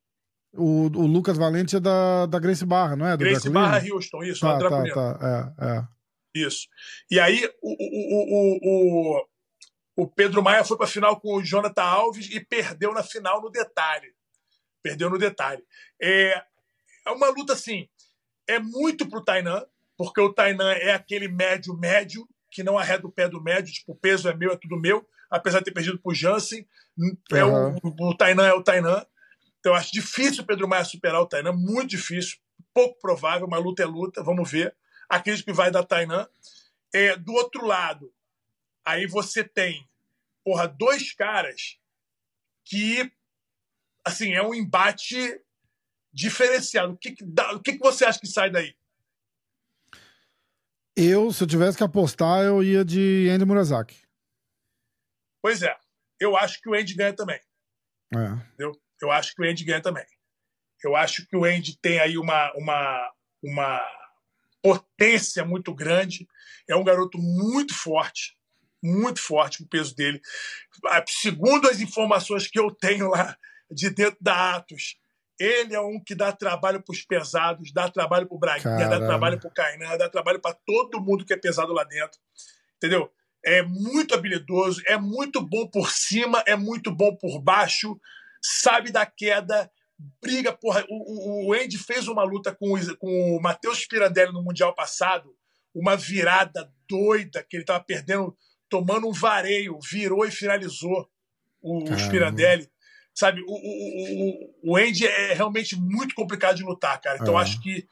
[0.53, 3.11] O, o Lucas Valente é da, da Grace Barra, não é?
[3.11, 3.71] Do Grace Draculino?
[3.71, 5.87] Barra Houston, isso, tá, tá, tá, é, é.
[6.33, 6.67] Isso.
[7.11, 9.27] E aí, o, o, o, o
[9.97, 13.41] o Pedro Maia foi para a final com o Jonathan Alves e perdeu na final
[13.41, 14.13] no detalhe.
[14.83, 15.63] Perdeu no detalhe.
[15.99, 16.39] É,
[17.07, 17.89] é uma luta assim.
[18.47, 19.65] É muito pro Tainan,
[19.97, 23.95] porque o Tainan é aquele médio-médio que não arreda o pé do médio, tipo, o
[23.95, 26.67] peso é meu, é tudo meu, apesar de ter perdido pro Jansen.
[27.31, 27.77] É uhum.
[27.83, 29.05] o, o Tainan é o Tainan.
[29.59, 32.37] Então eu acho difícil o Pedro Maia superar o Tainan, muito difícil,
[32.73, 34.75] pouco provável, mas luta é luta, vamos ver.
[35.09, 36.27] Acredito que vai dar Tainan.
[36.93, 38.11] É, do outro lado,
[38.87, 39.85] Aí você tem,
[40.45, 41.77] porra, dois caras
[42.63, 43.11] que,
[44.05, 45.41] assim, é um embate
[46.13, 46.93] diferenciado.
[46.93, 48.73] O que, que, dá, o que, que você acha que sai daí?
[50.95, 54.06] Eu, se eu tivesse que apostar, eu ia de Andy Murazaki.
[55.41, 55.75] Pois é.
[56.19, 57.39] Eu acho que o Andy ganha também.
[58.13, 58.17] É.
[58.17, 58.71] Entendeu?
[59.01, 60.05] Eu acho que o Andy ganha também.
[60.83, 63.81] Eu acho que o Andy tem aí uma, uma, uma
[64.61, 66.27] potência muito grande.
[66.67, 68.37] É um garoto muito forte
[68.81, 70.21] muito forte o peso dele.
[70.85, 73.35] Ah, segundo as informações que eu tenho lá
[73.69, 74.97] de dentro da Atos,
[75.39, 78.99] ele é um que dá trabalho para os pesados, dá trabalho para o Braguinha, Caramba.
[78.99, 82.19] dá trabalho para o Kainan, dá trabalho para todo mundo que é pesado lá dentro.
[82.77, 83.11] Entendeu?
[83.47, 87.97] É muito habilidoso, é muito bom por cima, é muito bom por baixo,
[88.41, 89.71] sabe da queda,
[90.21, 90.51] briga.
[90.51, 95.33] Porra, o, o Andy fez uma luta com, com o Matheus Pirandelli no Mundial passado,
[95.73, 98.35] uma virada doida, que ele estava perdendo
[98.69, 101.09] tomando um vareio, virou e finalizou
[101.61, 102.69] o, o Spirandelli.
[103.13, 107.17] Sabe, o, o, o, o Andy é realmente muito complicado de lutar, cara.
[107.19, 107.41] Então é.
[107.41, 107.87] acho que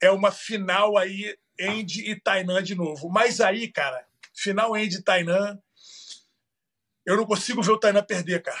[0.00, 3.10] é uma final aí, Andy e Tainan de novo.
[3.10, 5.58] Mas aí, cara, final Andy e Tainan,
[7.06, 8.58] eu não consigo ver o Tainan perder, cara.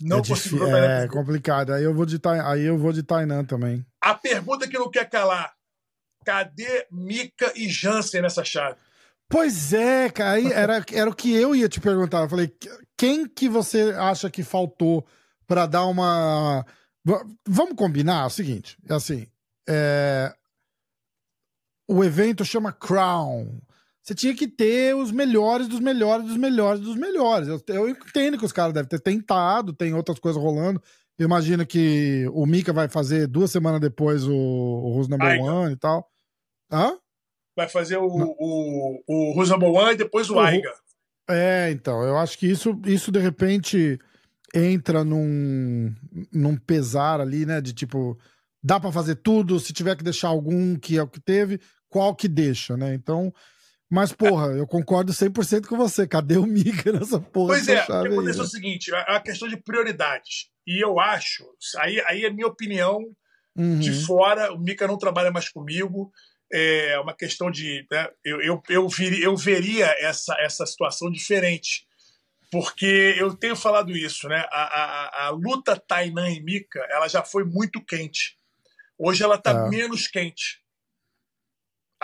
[0.00, 1.10] Não é consigo ver o Tainan É perder.
[1.10, 1.72] complicado.
[1.72, 3.84] Aí eu vou de, aí eu vou de Tainan também.
[4.00, 5.54] A pergunta que não quer calar:
[6.24, 8.76] cadê Mika e Jansen nessa chave?
[9.28, 12.20] Pois é, cara, era, era o que eu ia te perguntar.
[12.20, 12.54] Eu falei,
[12.96, 15.06] quem que você acha que faltou
[15.46, 16.64] para dar uma.
[17.46, 19.26] Vamos combinar é o seguinte: é assim,
[19.68, 20.34] é...
[21.88, 23.60] o evento chama Crown.
[24.04, 27.48] Você tinha que ter os melhores dos melhores dos melhores dos melhores.
[27.48, 30.80] Eu, eu entendo que os caras devem ter tentado, tem outras coisas rolando.
[31.18, 35.72] Eu imagino que o Mika vai fazer duas semanas depois o, o Who's Number One
[35.72, 36.06] e tal.
[36.70, 36.98] Hã?
[37.56, 40.72] vai fazer o, o, o Rusaboan e depois o, o Aiga.
[41.28, 43.98] É, então, eu acho que isso, isso de repente
[44.54, 45.94] entra num,
[46.32, 47.60] num pesar ali, né?
[47.60, 48.18] De tipo,
[48.62, 52.14] dá para fazer tudo, se tiver que deixar algum que é o que teve, qual
[52.14, 52.94] que deixa, né?
[52.94, 53.32] Então,
[53.94, 56.06] mas porra, eu concordo 100% com você.
[56.06, 57.54] Cadê o Mika nessa porra?
[57.54, 60.50] Pois é, o que acontece é o seguinte, é a questão de prioridades.
[60.66, 61.44] E eu acho,
[61.78, 62.98] aí, aí é minha opinião
[63.56, 63.78] uhum.
[63.78, 66.10] de fora, o Mika não trabalha mais comigo
[66.52, 67.84] é uma questão de.
[67.90, 71.86] Né, eu, eu, eu, vir, eu veria essa, essa situação diferente.
[72.50, 74.46] Porque eu tenho falado isso, né?
[74.52, 78.36] A, a, a luta Tainan e Mika ela já foi muito quente.
[78.96, 79.68] Hoje ela está é.
[79.68, 80.62] menos quente.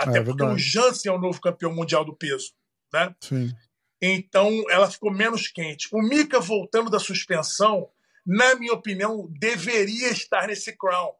[0.01, 2.53] Até é, porque o Jansen é o novo campeão mundial do peso.
[2.93, 3.15] Né?
[3.21, 3.55] Sim.
[4.01, 5.89] Então ela ficou menos quente.
[5.93, 7.89] O Mika voltando da suspensão,
[8.27, 11.13] na minha opinião, deveria estar nesse crown.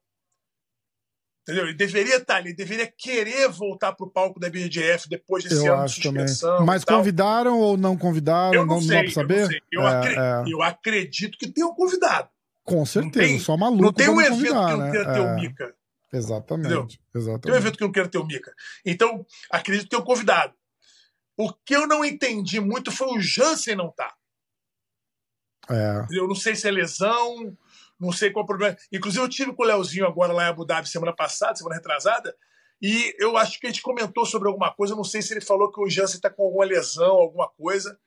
[1.43, 1.67] Entendeu?
[1.67, 5.75] Ele deveria estar ali, deveria querer voltar para o palco da BGF depois desse eu
[5.75, 6.51] ano acho de suspensão.
[6.51, 6.67] Também.
[6.67, 8.55] Mas convidaram ou não convidaram?
[8.55, 9.63] Eu não, não, sei, não saber?
[9.71, 10.45] Eu, é, acredito, é.
[10.47, 12.29] eu, acredito, que tenham convidado.
[12.63, 13.83] Com certeza, tem, só maluco.
[13.83, 14.91] Não tem um evento convidar, que não né?
[14.91, 15.75] queira ter o Mica.
[16.13, 17.43] Exatamente, exatamente.
[17.43, 18.53] Tem um evento que não queira ter o Mica.
[18.85, 20.55] Então, acredito que tenham convidado.
[21.37, 24.09] O que eu não entendi muito foi o Jansen não estar.
[24.09, 24.17] Tá.
[25.71, 26.07] É.
[26.11, 27.57] Eu não sei se é lesão,
[27.99, 28.77] não sei qual é o problema.
[28.93, 32.37] Inclusive, eu tive com o Leozinho agora lá em Abu Dhabi semana passada, semana retrasada,
[32.83, 35.71] E eu acho que a gente comentou sobre alguma coisa, não sei se ele falou
[35.71, 37.99] que o Jansen está com alguma lesão, alguma coisa.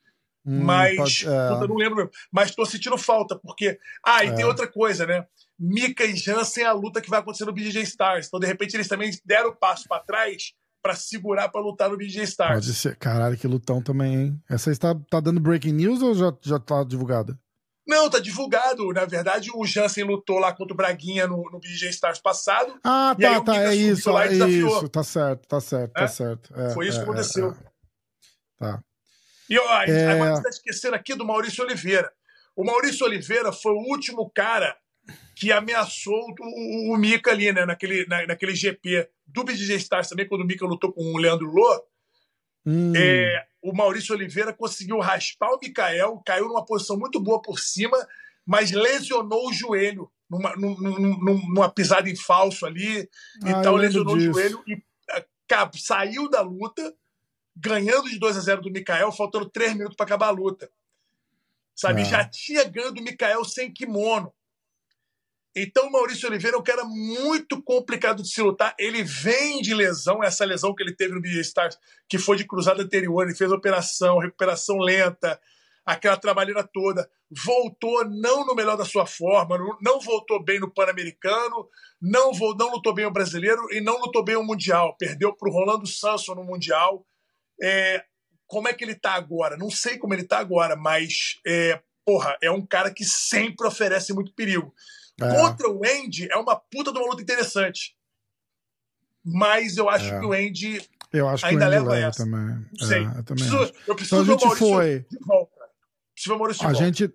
[0.46, 1.64] Hum, mas pode, é.
[1.64, 2.12] eu não lembro mesmo.
[2.32, 3.80] Mas estou sentindo falta, porque.
[4.06, 4.34] Ah, e é.
[4.34, 5.26] tem outra coisa, né?
[5.58, 8.28] Mika e Jansen é a luta que vai acontecer no BJ Stars.
[8.28, 11.98] Então, de repente, eles também deram o passo para trás para segurar para lutar no
[11.98, 12.66] BJ Stars.
[12.66, 12.98] Pode ser.
[12.98, 14.44] Caralho, que lutão também, hein?
[14.50, 17.40] Essa está tá dando breaking news ou já, já tá divulgada?
[17.88, 18.92] Não, tá divulgado.
[18.92, 22.80] Na verdade, o Jansen lutou lá contra o Braguinha no, no BJ Stars passado.
[22.84, 23.58] Ah, tá, tá.
[23.64, 24.90] É isso, é isso.
[24.90, 26.08] Tá certo, tá certo, tá é?
[26.08, 26.54] certo.
[26.60, 27.52] É, Foi isso que é, aconteceu.
[27.52, 27.56] É,
[28.60, 28.84] tá.
[29.50, 30.42] E ó, a é...
[30.42, 32.12] tá esquecendo aqui do Maurício Oliveira.
[32.56, 34.76] O Maurício Oliveira foi o último cara
[35.36, 37.66] que ameaçou o, o, o Mika ali, né?
[37.66, 41.84] Naquele, na, naquele GP do Stars também, quando o Mika lutou com o Leandro Lô.
[42.66, 42.94] Hum.
[42.96, 47.98] É, o Maurício Oliveira conseguiu raspar o Mikael, caiu numa posição muito boa por cima,
[48.46, 53.10] mas lesionou o joelho numa, numa, numa pisada em falso ali
[53.44, 54.30] ah, e tal, lesionou disso.
[54.30, 54.82] o joelho e
[55.76, 56.94] saiu da luta
[57.56, 60.70] ganhando de 2 a 0 do Mikael, faltando 3 minutos para acabar a luta.
[61.76, 62.02] Sabe?
[62.02, 62.06] Ah.
[62.06, 64.34] Já tinha ganho do Mikael sem kimono.
[65.56, 68.74] Então, o Maurício Oliveira é um cara muito complicado de se lutar.
[68.80, 71.78] Ele vem de lesão, essa lesão que ele teve no BJ Stars,
[72.10, 73.24] que foi de cruzada anterior.
[73.24, 75.40] Ele fez operação, recuperação lenta,
[75.86, 77.08] aquela trabalheira toda.
[77.30, 81.70] Voltou não no melhor da sua forma, não voltou bem no Pan-Americano,
[82.02, 84.96] não, não lutou bem o brasileiro e não lutou bem o Mundial.
[84.98, 87.06] Perdeu para o Rolando Sanson no Mundial.
[87.64, 88.04] É,
[88.46, 89.58] como é que ele está agora?
[89.58, 94.14] Não sei como ele está agora, mas, é, porra, é um cara que sempre oferece
[94.14, 94.74] muito perigo.
[95.22, 95.30] É.
[95.30, 97.96] Contra o Andy é uma puta de uma luta interessante.
[99.24, 100.20] Mas eu acho é.
[100.20, 100.82] que o Andy
[101.14, 102.24] eu acho ainda que leva leva essa.
[102.24, 102.66] Também.
[102.80, 103.04] Sei.
[103.04, 105.06] É, eu, preciso, eu preciso então, a gente foi.
[105.10, 105.62] de volta.
[106.14, 106.86] Preciso Maurício a volta.
[106.86, 107.14] gente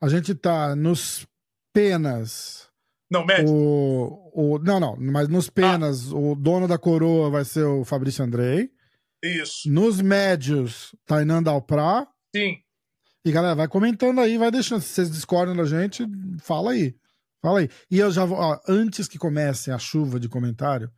[0.00, 1.26] A gente tá nos
[1.72, 2.68] penas.
[3.10, 3.52] Não, médio.
[3.52, 6.16] O, o, não, não, mas nos penas, ah.
[6.16, 8.71] o dono da coroa vai ser o Fabrício Andrei.
[9.22, 9.70] Isso.
[9.70, 12.06] Nos médios, Tainan Dalprá.
[12.34, 12.56] Sim.
[13.24, 14.80] E galera, vai comentando aí, vai deixando.
[14.80, 16.04] Se vocês discordam da gente,
[16.40, 16.94] fala aí.
[17.40, 17.68] Fala aí.
[17.90, 20.90] E eu já vou, ó, antes que comece a chuva de comentário,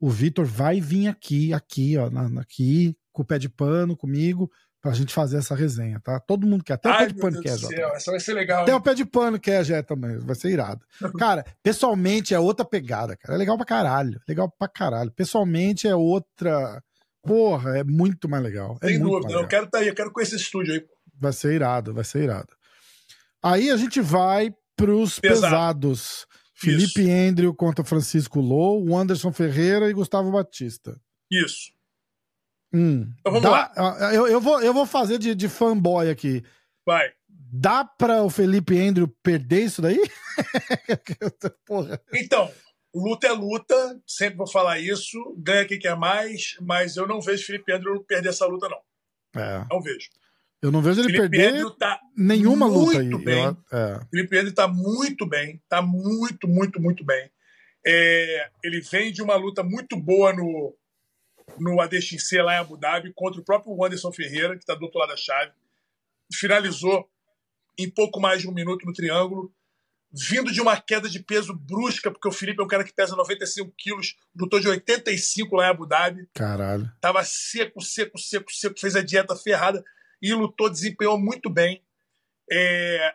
[0.00, 4.50] o Vitor vai vir aqui, aqui, ó, na, aqui, com o pé de pano comigo,
[4.80, 6.18] pra gente fazer essa resenha, tá?
[6.20, 6.74] Todo mundo quer.
[6.74, 7.74] Até Ai, o pé de pano quer, Jota.
[7.74, 8.62] Essa vai ser legal.
[8.62, 8.78] Até hein?
[8.78, 10.18] o pé de pano quer, já também.
[10.18, 10.84] Vai ser irado.
[11.18, 13.34] cara, pessoalmente é outra pegada, cara.
[13.34, 14.20] É legal pra caralho.
[14.28, 15.12] Legal pra caralho.
[15.12, 16.82] Pessoalmente é outra.
[17.22, 18.78] Porra, é muito mais legal.
[18.82, 19.32] É Sem dúvida.
[19.32, 20.84] Eu quero estar tá aí, eu quero conhecer esse estúdio aí.
[21.18, 22.48] Vai ser irado, vai ser irado.
[23.42, 25.42] Aí a gente vai pros Pesado.
[25.42, 26.26] pesados.
[26.54, 27.10] Felipe Isso.
[27.10, 31.00] Andrew contra Francisco Lou, Anderson Ferreira e Gustavo Batista.
[31.30, 31.72] Isso.
[32.72, 33.12] Hum.
[33.20, 34.14] Então vamos Dá, lá.
[34.14, 36.42] Eu, eu, vou, eu vou fazer de, de fanboy aqui.
[36.86, 37.10] Vai.
[37.28, 39.98] Dá para o Felipe Andrew perder isso daí?
[41.66, 42.00] Porra.
[42.14, 42.50] Então,
[42.94, 45.34] luta é luta, sempre vou falar isso.
[45.38, 48.80] Ganha quem quer mais, mas eu não vejo Felipe Andrew perder essa luta, não.
[49.40, 49.66] É.
[49.70, 50.08] Não vejo.
[50.62, 53.08] Eu não vejo ele Felipe perder tá nenhuma luta aí.
[53.24, 53.44] Bem.
[53.44, 54.00] Eu, é.
[54.10, 57.30] Felipe Pedro está muito bem, está muito, muito, muito bem.
[57.86, 60.76] É, ele vem de uma luta muito boa no,
[61.58, 64.98] no ADXC lá em Abu Dhabi contra o próprio Anderson Ferreira, que está do outro
[64.98, 65.52] lado da chave.
[66.32, 67.08] Finalizou
[67.78, 69.50] em pouco mais de um minuto no triângulo,
[70.12, 73.14] vindo de uma queda de peso brusca, porque o Felipe é um cara que pesa
[73.14, 76.28] 95 quilos, lutou de 85 lá em Abu Dhabi.
[76.34, 76.90] Caralho.
[77.00, 79.84] Tava seco, seco, seco, seco, fez a dieta ferrada
[80.20, 81.82] e lutou, desempenhou muito bem.
[82.50, 83.14] É,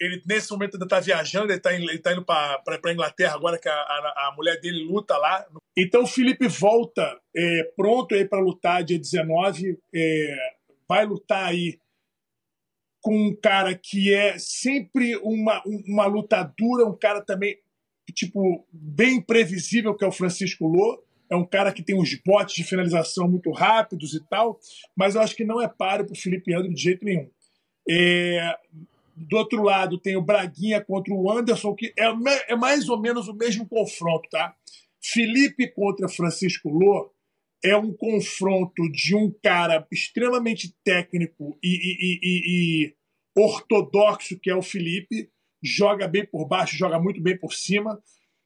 [0.00, 1.70] ele nesse momento ainda está viajando, ele está
[2.02, 5.44] tá indo para a Inglaterra agora, que a, a, a, mulher dele luta lá.
[5.76, 10.36] Então o Felipe volta é, pronto aí para lutar dia 19, é,
[10.88, 11.78] vai lutar aí
[13.06, 17.56] com um cara que é sempre uma, uma luta dura, um cara também
[18.12, 22.56] tipo bem previsível que é o Francisco Lô é um cara que tem uns botes
[22.56, 24.58] de finalização muito rápidos e tal,
[24.96, 27.30] mas eu acho que não é páreo para o Felipe Andro de jeito nenhum.
[27.88, 28.56] É,
[29.14, 32.12] do outro lado tem o Braguinha contra o Anderson, que é,
[32.48, 34.52] é mais ou menos o mesmo confronto, tá?
[35.00, 37.12] Felipe contra Francisco Lô
[37.64, 42.95] é um confronto de um cara extremamente técnico e, e, e, e
[43.36, 45.30] ortodoxo, que é o Felipe,
[45.62, 48.00] joga bem por baixo, joga muito bem por cima,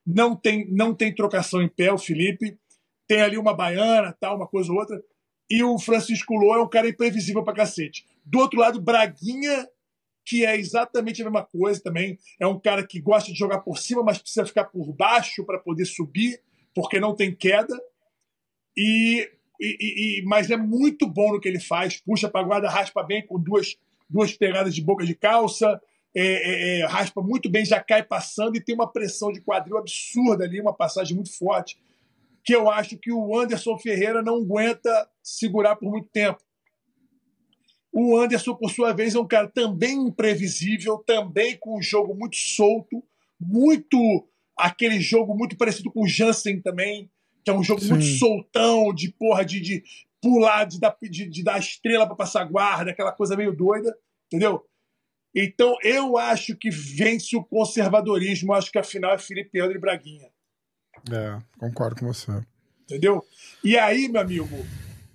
[0.07, 2.59] não tem, não tem trocação em pé o Felipe,
[3.07, 5.03] tem ali uma baiana, tal, uma coisa ou outra.
[5.49, 8.07] E o Francisco Lô é um cara imprevisível pra cacete.
[8.25, 9.69] Do outro lado, Braguinha,
[10.25, 12.19] que é exatamente a mesma coisa também.
[12.39, 15.59] É um cara que gosta de jogar por cima, mas precisa ficar por baixo para
[15.59, 16.41] poder subir,
[16.73, 17.77] porque não tem queda.
[18.77, 19.29] E,
[19.61, 22.01] e, e, mas é muito bom no que ele faz.
[22.01, 23.77] Puxa para guarda, raspa bem com duas,
[24.11, 25.81] duas pegadas de boca de calça.
[26.13, 29.79] É, é, é, raspa muito bem, já cai passando e tem uma pressão de quadril
[29.79, 31.79] absurda ali, uma passagem muito forte.
[32.43, 36.41] que eu acho que o Anderson Ferreira não aguenta segurar por muito tempo.
[37.93, 42.37] O Anderson, por sua vez, é um cara também imprevisível, também com um jogo muito
[42.37, 43.05] solto,
[43.39, 47.11] muito aquele jogo muito parecido com o Jansen também,
[47.45, 47.91] que é um jogo Sim.
[47.91, 49.83] muito soltão, de porra, de, de
[50.21, 54.65] pular, de dar, de, de dar estrela para passar guarda, aquela coisa meio doida, entendeu?
[55.35, 58.53] Então, eu acho que vence o conservadorismo.
[58.53, 60.29] Acho que a final é Felipe André e Braguinha.
[61.11, 62.33] É, concordo com você.
[62.83, 63.25] Entendeu?
[63.63, 64.49] E aí, meu amigo,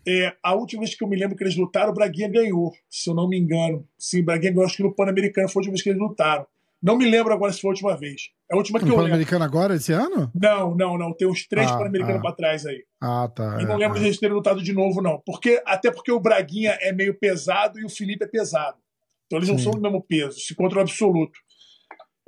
[0.08, 3.10] é, a última vez que eu me lembro que eles lutaram, o Braguinha ganhou, se
[3.10, 3.88] eu não me engano.
[3.98, 6.48] Sim, o Braguinha ganhou, acho que no Pan-Americano foi a última vez que eles lutaram.
[6.82, 8.32] Não me lembro agora se foi a última vez.
[8.49, 10.31] É a última que no eu Pan-Americano agora, esse ano?
[10.36, 11.13] Não, não, não.
[11.13, 12.21] Tem uns três ah, Pan-Americanos ah.
[12.21, 12.84] pra trás aí.
[13.01, 13.58] Ah, tá.
[13.60, 14.01] E não é, lembro é.
[14.01, 15.19] de eles terem lutado de novo, não.
[15.25, 18.77] Porque, até porque o Braguinha é meio pesado e o Felipe é pesado.
[19.25, 19.55] Então eles Sim.
[19.55, 21.39] não são do mesmo peso, se contra o absoluto.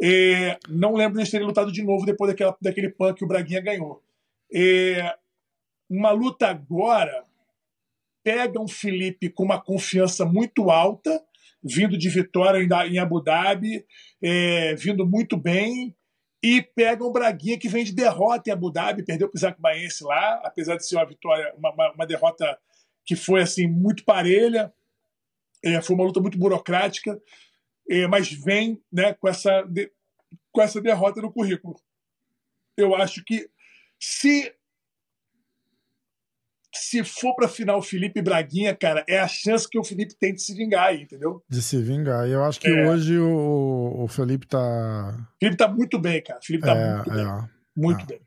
[0.01, 3.27] É, não lembro de eles terem lutado de novo depois daquela, daquele pan que o
[3.27, 4.01] Braguinha ganhou.
[4.53, 5.15] É,
[5.89, 7.23] uma luta agora
[8.23, 11.21] pega um Felipe com uma confiança muito alta,
[11.63, 13.85] vindo de vitória em Abu Dhabi,
[14.21, 15.95] é, vindo muito bem,
[16.47, 19.59] e pega um Braguinha que vem de derrota em Abu Dhabi, perdeu para o Isaac
[19.59, 22.57] Baense lá, apesar de ser uma vitória, uma, uma, uma derrota
[23.05, 24.73] que foi assim muito parelha,
[25.61, 27.21] é, foi uma luta muito burocrática,
[27.89, 29.91] é, mas vem né, com, essa de,
[30.49, 31.75] com essa derrota no currículo.
[32.77, 33.49] Eu acho que
[33.99, 34.55] se
[36.77, 40.41] se for para final Felipe Braguinha, cara, é a chance que o Felipe tem de
[40.41, 41.43] se vingar aí, entendeu?
[41.49, 42.27] De se vingar.
[42.27, 42.87] E eu acho que é.
[42.87, 45.17] hoje o, o Felipe tá.
[45.35, 46.39] O Felipe tá muito bem, cara.
[46.41, 47.25] Felipe tá é, muito bem.
[47.25, 47.49] É.
[47.75, 48.05] Muito é.
[48.05, 48.21] bem.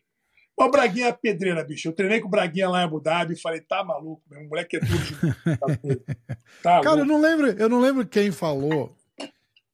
[0.58, 1.88] Mas o Braguinha é pedreira, bicho.
[1.88, 4.76] Eu treinei com o Braguinha lá em Abu Dhabi e falei, tá maluco, meu moleque
[4.76, 4.98] é tudo.
[4.98, 5.96] De...
[6.62, 8.94] tá, tá Cara, eu não lembro, eu não lembro quem falou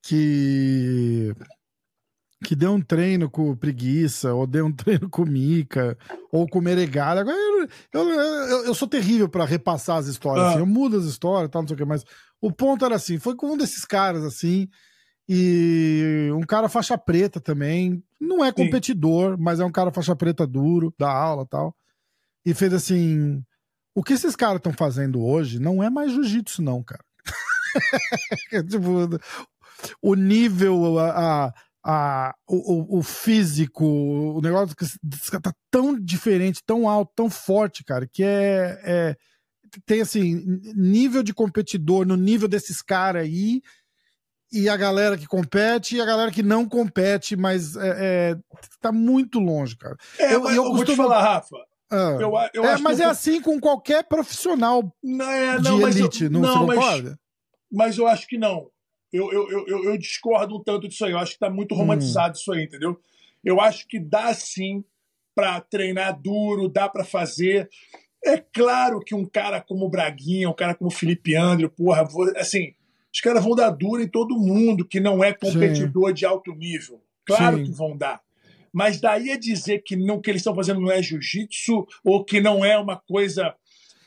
[0.00, 1.34] que
[2.46, 5.98] que deu um treino com preguiça, ou deu um treino com mica,
[6.30, 7.22] ou com meregada.
[7.22, 10.46] Agora, eu, eu, eu, eu sou terrível para repassar as histórias.
[10.46, 10.50] Ah.
[10.50, 10.58] Assim.
[10.60, 12.04] Eu mudo as histórias, tal, não sei o que, mas
[12.40, 14.68] o ponto era assim: foi com um desses caras assim,
[15.28, 18.00] e um cara faixa preta também.
[18.20, 19.42] Não é competidor, Sim.
[19.42, 21.74] mas é um cara faixa preta duro, da aula tal.
[22.44, 23.42] E fez assim:
[23.92, 27.04] o que esses caras estão fazendo hoje não é mais jiu-jitsu, não, cara.
[28.70, 29.18] tipo,
[30.00, 31.54] o nível, a, a,
[32.48, 38.24] o, o, físico, o negócio que tá tão diferente, tão alto, tão forte, cara, que
[38.24, 39.16] é, é
[39.84, 40.42] tem assim,
[40.74, 43.60] nível de competidor no nível desses caras aí,
[44.52, 48.36] e a galera que compete e a galera que não compete, mas é, é
[48.80, 49.96] tá muito longe, cara.
[50.18, 50.76] É, eu, eu, eu costumo...
[50.76, 51.56] vou te falar, Rafa.
[51.90, 53.10] Ah, eu, eu é, mas é eu...
[53.10, 57.14] assim com qualquer profissional não, é, não, de elite, não, não mas,
[57.70, 58.66] mas eu acho que não
[59.16, 61.12] eu, eu, eu, eu discordo um tanto disso aí.
[61.12, 61.78] Eu acho que está muito hum.
[61.78, 62.40] romantizado hum.
[62.40, 63.00] isso aí, entendeu?
[63.44, 64.84] Eu acho que dá sim
[65.34, 67.68] para treinar duro, dá para fazer.
[68.24, 72.08] É claro que um cara como o Braguinha, um cara como o Felipe André, porra,
[72.36, 72.74] assim,
[73.12, 76.14] os caras vão dar duro em todo mundo que não é competidor sim.
[76.14, 77.00] de alto nível.
[77.24, 77.64] Claro sim.
[77.64, 78.20] que vão dar.
[78.72, 82.40] Mas daí a dizer que não que eles estão fazendo não é jiu-jitsu ou que
[82.40, 83.54] não é uma coisa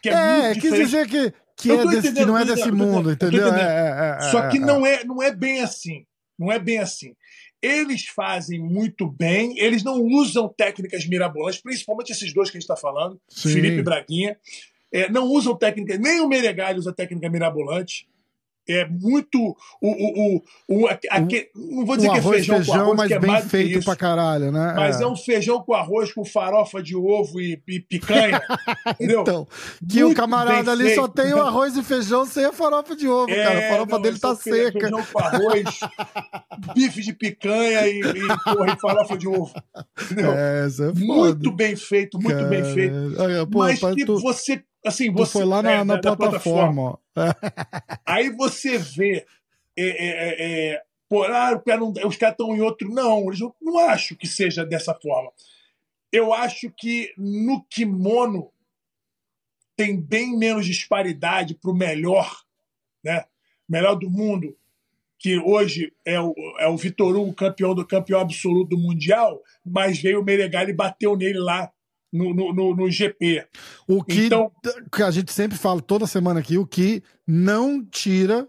[0.01, 3.11] que é, é muito quis dizer que que, é desse, que não é desse mundo,
[3.11, 3.53] entendeu?
[3.53, 6.05] É, é, é, Só que é, não é, não é bem assim.
[6.37, 7.13] Não é bem assim.
[7.61, 12.69] Eles fazem muito bem, eles não usam técnicas mirabolantes, principalmente esses dois que a gente
[12.69, 13.49] está falando, Sim.
[13.49, 14.37] Felipe e Braguinha.
[15.11, 18.07] não usam técnicas, nem o Meregalho usa técnica mirabolante
[18.69, 19.39] é muito
[19.81, 23.07] o, o, o, o aquele, não vou dizer que é feijão, feijão com arroz, mas
[23.07, 24.73] que é bem mais feito pra caralho, né?
[24.75, 25.03] Mas é.
[25.03, 25.07] é.
[25.07, 28.41] um feijão com arroz com farofa de ovo e, e picanha,
[28.93, 29.21] entendeu?
[29.21, 29.47] Então,
[29.87, 31.01] que muito o camarada ali feito.
[31.01, 33.59] só tem o arroz e feijão sem a farofa de ovo, é, cara.
[33.59, 34.79] A farofa não, dele tá seca.
[34.79, 35.79] Feijão com arroz,
[36.75, 39.53] bife de picanha e, e, porra, e farofa de ovo.
[40.03, 40.31] Entendeu?
[40.33, 42.47] É, é muito bem feito, muito cara.
[42.47, 42.95] bem feito.
[43.17, 44.19] Olha, pô, mas que tu...
[44.19, 46.99] você assim, você foi lá na, é, na plataforma.
[47.13, 48.01] plataforma.
[48.05, 49.25] Aí você vê
[49.77, 52.87] é, é, é, é por, ah, não, os caras estão em outro.
[52.87, 55.31] Não, eles não, não acho que seja dessa forma.
[56.11, 58.51] Eu acho que no kimono
[59.75, 62.43] tem bem menos disparidade para o melhor,
[63.03, 63.25] né?
[63.67, 64.55] Melhor do mundo,
[65.17, 69.99] que hoje é o, é o Vitor Hugo, campeão do campeão absoluto do Mundial, mas
[69.99, 71.71] veio o Meregali e bateu nele lá
[72.11, 73.45] no, no, no, GP.
[73.87, 74.51] O que, então,
[74.91, 78.47] que a gente sempre fala toda semana aqui, o que não tira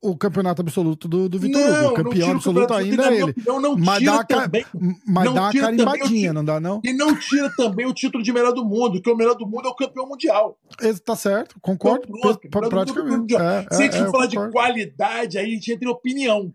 [0.00, 1.88] o campeonato absoluto do, do Vitor Hugo.
[1.88, 3.30] O campeão absoluto ainda é ele.
[3.30, 4.64] Opinião, não mas dá, também,
[5.06, 6.80] mas não dá uma carimbadinha, não dá, não?
[6.84, 9.66] E não tira também o título de melhor do mundo, que o melhor do mundo
[9.66, 10.58] é o campeão mundial.
[10.80, 12.06] Esse tá certo, concordo.
[12.08, 13.34] Então, pronto, praticamente.
[13.34, 14.46] É, Se a gente é, for falar concordo.
[14.46, 16.54] de qualidade, aí a gente entra em opinião.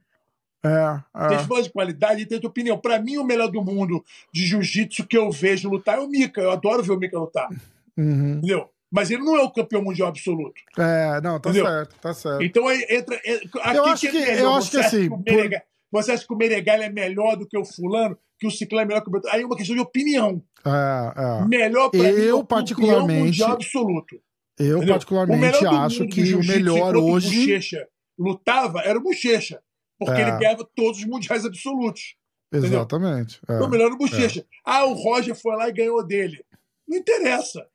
[0.66, 1.28] É, é.
[1.30, 2.78] Tem fãs de qualidade e tem tua opinião.
[2.78, 6.40] Pra mim, o melhor do mundo de jiu-jitsu que eu vejo lutar é o Mika.
[6.42, 7.50] Eu adoro ver o Mika lutar.
[7.98, 8.38] Uhum.
[8.38, 8.70] Entendeu?
[8.92, 10.54] Mas ele não é o campeão mundial absoluto.
[10.78, 11.66] É, não, tá Entendeu?
[11.66, 12.44] certo, tá certo.
[12.44, 13.20] Então aí entra.
[13.26, 14.38] é- Aqui Eu acho é que- melhor?
[14.40, 15.62] eu acho que assim, o Menegal-
[15.92, 18.18] Você acha que o Menegal é melhor do que o fulano?
[18.40, 19.36] Que o Ciclano é melhor que o Beltrano?
[19.36, 20.42] Aí é uma questão de opinião.
[20.66, 21.46] É, é.
[21.48, 24.16] Melhor pra mim é Eu, o campeão particularmente, mundial absoluto.
[24.60, 24.94] Eu, Entendeu?
[24.94, 27.40] particularmente, o acho que o melhor o hoje.
[27.48, 27.88] Bochecha
[28.18, 29.60] lutava era o Bochecha.
[30.00, 30.22] Porque É.
[30.28, 32.16] ele ganhava todos os mundiais absolutos.
[32.52, 33.40] Exatamente.
[33.50, 33.56] é.
[33.56, 34.46] Então, o melhor do Bochecha.
[34.66, 36.44] Ah, o Roger foi lá e ganhou dele.
[36.88, 37.66] Não interessa.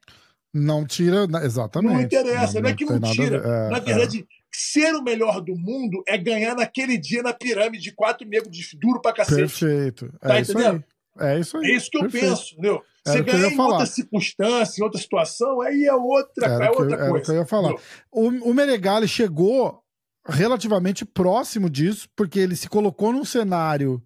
[0.55, 1.27] Não tira.
[1.43, 1.93] Exatamente.
[1.95, 2.61] Não interessa.
[2.61, 3.37] Não, é que não nada tira.
[3.39, 3.81] É, Na é.
[3.81, 8.57] verdade, ser o melhor do mundo é ganhar naquele dia na pirâmide de quatro negros
[8.57, 9.37] de duro pra cacete.
[9.41, 10.13] Perfeito.
[10.23, 10.85] É Tá isso entendendo?
[11.19, 11.35] aí.
[11.37, 11.65] É isso aí.
[11.71, 12.27] É isso que eu Perfeito.
[12.29, 12.83] penso, entendeu?
[13.05, 16.73] Você eu ganhar em outra circunstância, em outra situação, aí é outra, Era é o
[16.73, 17.25] que eu- outra era o coisa.
[17.25, 17.71] que eu ia falar.
[17.73, 17.85] entendeu?
[18.13, 19.83] O, o Meregali chegou
[20.29, 24.03] relativamente próximo disso, porque ele se colocou num cenário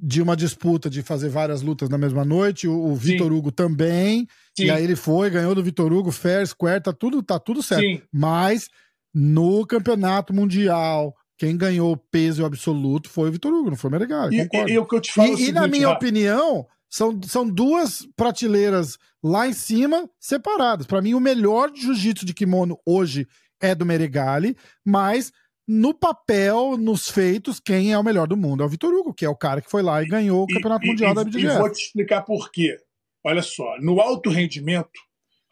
[0.00, 2.68] de uma disputa de fazer várias lutas na mesma noite.
[2.68, 4.28] O, o Vitor Hugo também.
[4.56, 7.62] Sim, E aí ele foi, ganhou do Vitor Hugo, fair, square, tá tudo, tá tudo
[7.62, 7.82] certo.
[7.82, 8.00] sim.
[8.12, 8.68] Mas
[9.12, 13.92] no campeonato mundial, quem ganhou o peso absoluto foi o Vitor Hugo, não foi o
[13.92, 14.38] Meregali.
[14.38, 14.70] E, concordo.
[14.70, 17.20] e- e o que eu te falo é E, e na seguinte, minha opinião, são,
[17.26, 20.86] são duas prateleiras lá em cima separadas.
[20.86, 23.26] Pra mim, o melhor jiu-jitsu de kimono hoje
[23.60, 25.32] é do Meregali, mas
[25.66, 29.24] no papel, nos feitos, quem é o melhor do mundo é o Vitor Hugo, que
[29.24, 31.22] é o cara que foi lá e ganhou o E- campeonato e- mundial e, da
[31.22, 31.58] E BJJF.
[31.58, 32.76] vou te explicar por quê.
[33.24, 34.98] Olha só, no alto rendimento,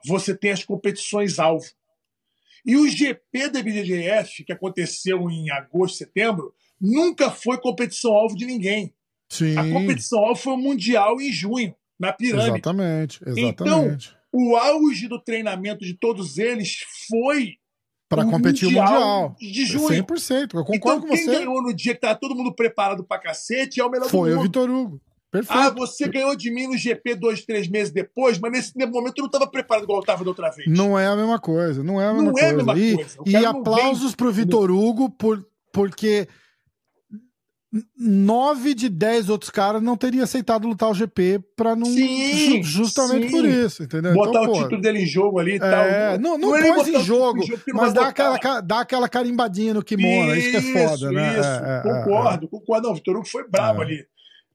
[0.07, 1.67] você tem as competições alvo.
[2.65, 8.47] E o GP da BJJF, que aconteceu em agosto, setembro, nunca foi competição alvo de
[8.47, 8.95] ninguém.
[9.29, 12.49] Sim, A competição alvo foi o Mundial em junho, na pirâmide.
[12.51, 13.37] exatamente, Então,
[13.85, 14.17] exatamente.
[14.33, 16.79] O auge do treinamento de todos eles
[17.09, 17.55] foi
[18.09, 19.37] Pra o competir o Mundial.
[19.41, 19.89] de junho.
[19.89, 21.39] 100%, eu concordo então, com quem você.
[21.39, 24.35] ganhou no dia que tava todo mundo preparado pra cacete é o melhor Foi do
[24.35, 24.45] o mundo.
[24.47, 25.01] Vitor Hugo.
[25.29, 25.59] Perfeito.
[25.61, 29.23] Ah, você ganhou de mim no GP dois, três meses depois, mas nesse momento eu
[29.23, 30.69] não estava preparado igual eu estava da outra vez.
[30.71, 32.65] Não é a mesma coisa, não é a Não mesma é a coisa.
[32.75, 33.19] mesma e coisa.
[33.21, 36.29] O e não aplausos pro Vitor Hugo por, porque
[37.99, 41.87] nove de dez outros caras não teriam aceitado lutar o GP pra não.
[41.87, 43.31] Sim, ju- justamente sim.
[43.33, 44.13] por isso, entendeu?
[44.15, 46.19] Botar Então, o pô, título dele em jogo ali e É, tal.
[46.21, 48.35] não, não, é nem pôs em jogo, porque não mas dá botar.
[48.35, 51.39] aquela, dá aquela carimbadinha no kimono, é isso que é foda, né?
[51.39, 52.87] Isso, É, é, é, concordo, concordo.
[52.87, 53.85] Não, o Vitor Hugo foi brabo É.
[53.85, 54.05] ali.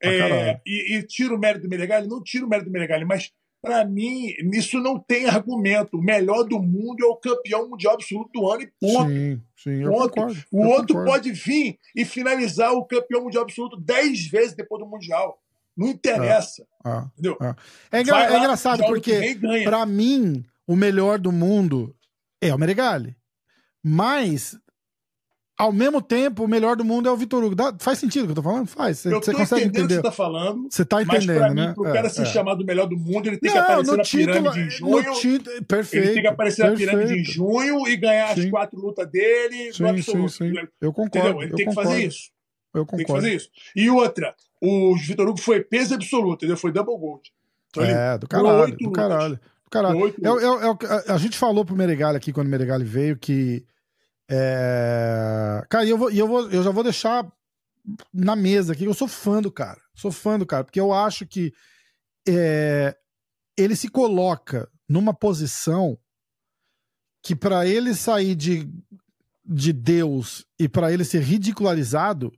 [0.04, 2.08] É, e, e tira o mérito do Menegali?
[2.08, 3.30] Não tira o mérito do Menegali, mas
[3.62, 5.98] pra mim, isso não tem argumento.
[5.98, 9.10] O melhor do mundo é o campeão mundial absoluto do ano e ponto.
[9.10, 10.10] Sim, sim, Ponto.
[10.10, 10.44] concordo.
[10.52, 11.12] O outro concordo.
[11.12, 15.40] pode vir e finalizar o campeão mundial absoluto dez vezes depois do Mundial.
[15.78, 17.38] Não interessa, Ah, entendeu?
[17.40, 17.56] ah.
[17.92, 19.38] É, Vai é lá, engraçado porque.
[19.64, 21.96] Pra mim, o melhor do mundo
[22.42, 23.16] é o Meregali.
[23.84, 24.58] Mas,
[25.62, 27.56] ao mesmo tempo, o melhor do mundo é o Vitor Hugo.
[27.56, 28.68] Dá- faz sentido o que eu tô falando?
[28.68, 29.00] Faz.
[29.00, 29.96] Você Eu tô você consegue entendendo o que entender?
[29.96, 31.74] você tá falando, Você tá mas pra entendendo, mim, né?
[31.74, 32.26] pro É, cara ser é.
[32.26, 34.70] chamado o melhor do mundo, ele tem que Não, aparecer no na título, pirâmide em
[34.70, 35.14] junho.
[35.14, 36.04] título, perfeito.
[36.06, 37.32] Ele tem que aparecer na pirâmide em perfeito.
[37.32, 38.44] junho e ganhar Sim.
[38.46, 40.32] as quatro lutas dele Sim, sim, absoluto.
[40.32, 40.54] sim.
[40.82, 41.18] Eu concordo.
[41.30, 41.42] Entendeu?
[41.44, 42.30] Ele eu tem que concordo, fazer isso.
[42.74, 43.22] Eu Tem que concordo.
[43.24, 43.50] fazer isso.
[43.76, 46.58] E outra, o Vitor Hugo foi peso absoluto, entendeu?
[46.58, 47.22] Foi double gold.
[47.70, 49.36] Então, É, do caralho, do caralho.
[49.36, 50.08] Do caralho.
[50.08, 53.64] É, é é a gente falou pro Meregali aqui quando o Meregali veio que.
[54.32, 55.62] É...
[55.70, 57.30] Cara, e eu, vou, eu, vou, eu já vou deixar
[58.14, 58.86] na mesa aqui.
[58.86, 59.80] Eu sou fã do cara.
[59.94, 61.52] Sou fã do cara, porque eu acho que
[62.28, 62.96] é,
[63.58, 65.98] ele se coloca numa posição
[67.24, 68.68] que para ele sair de,
[69.46, 72.32] de Deus e para ele ser ridicularizado,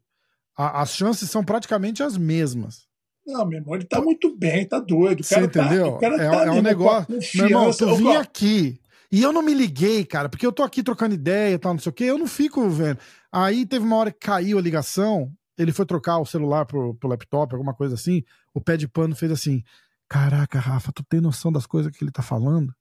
[0.58, 2.88] a- as chances são praticamente as mesmas.
[3.26, 5.22] Não, meu irmão, ele tá muito bem, tá doido.
[5.22, 5.98] O Você cara entendeu?
[5.98, 7.08] Tá, o é, tá é um negócio.
[7.36, 8.80] Meu irmão, tu vim aqui
[9.14, 11.80] e eu não me liguei, cara, porque eu tô aqui trocando ideia e tal, não
[11.80, 12.97] sei o quê, eu não fico vendo.
[13.32, 17.07] Aí teve uma hora que caiu a ligação, ele foi trocar o celular pro, pro
[17.07, 18.24] laptop, alguma coisa assim,
[18.55, 19.64] o pé de pano fez assim:
[20.09, 22.74] Caraca, Rafa, tu tem noção das coisas que ele tá falando?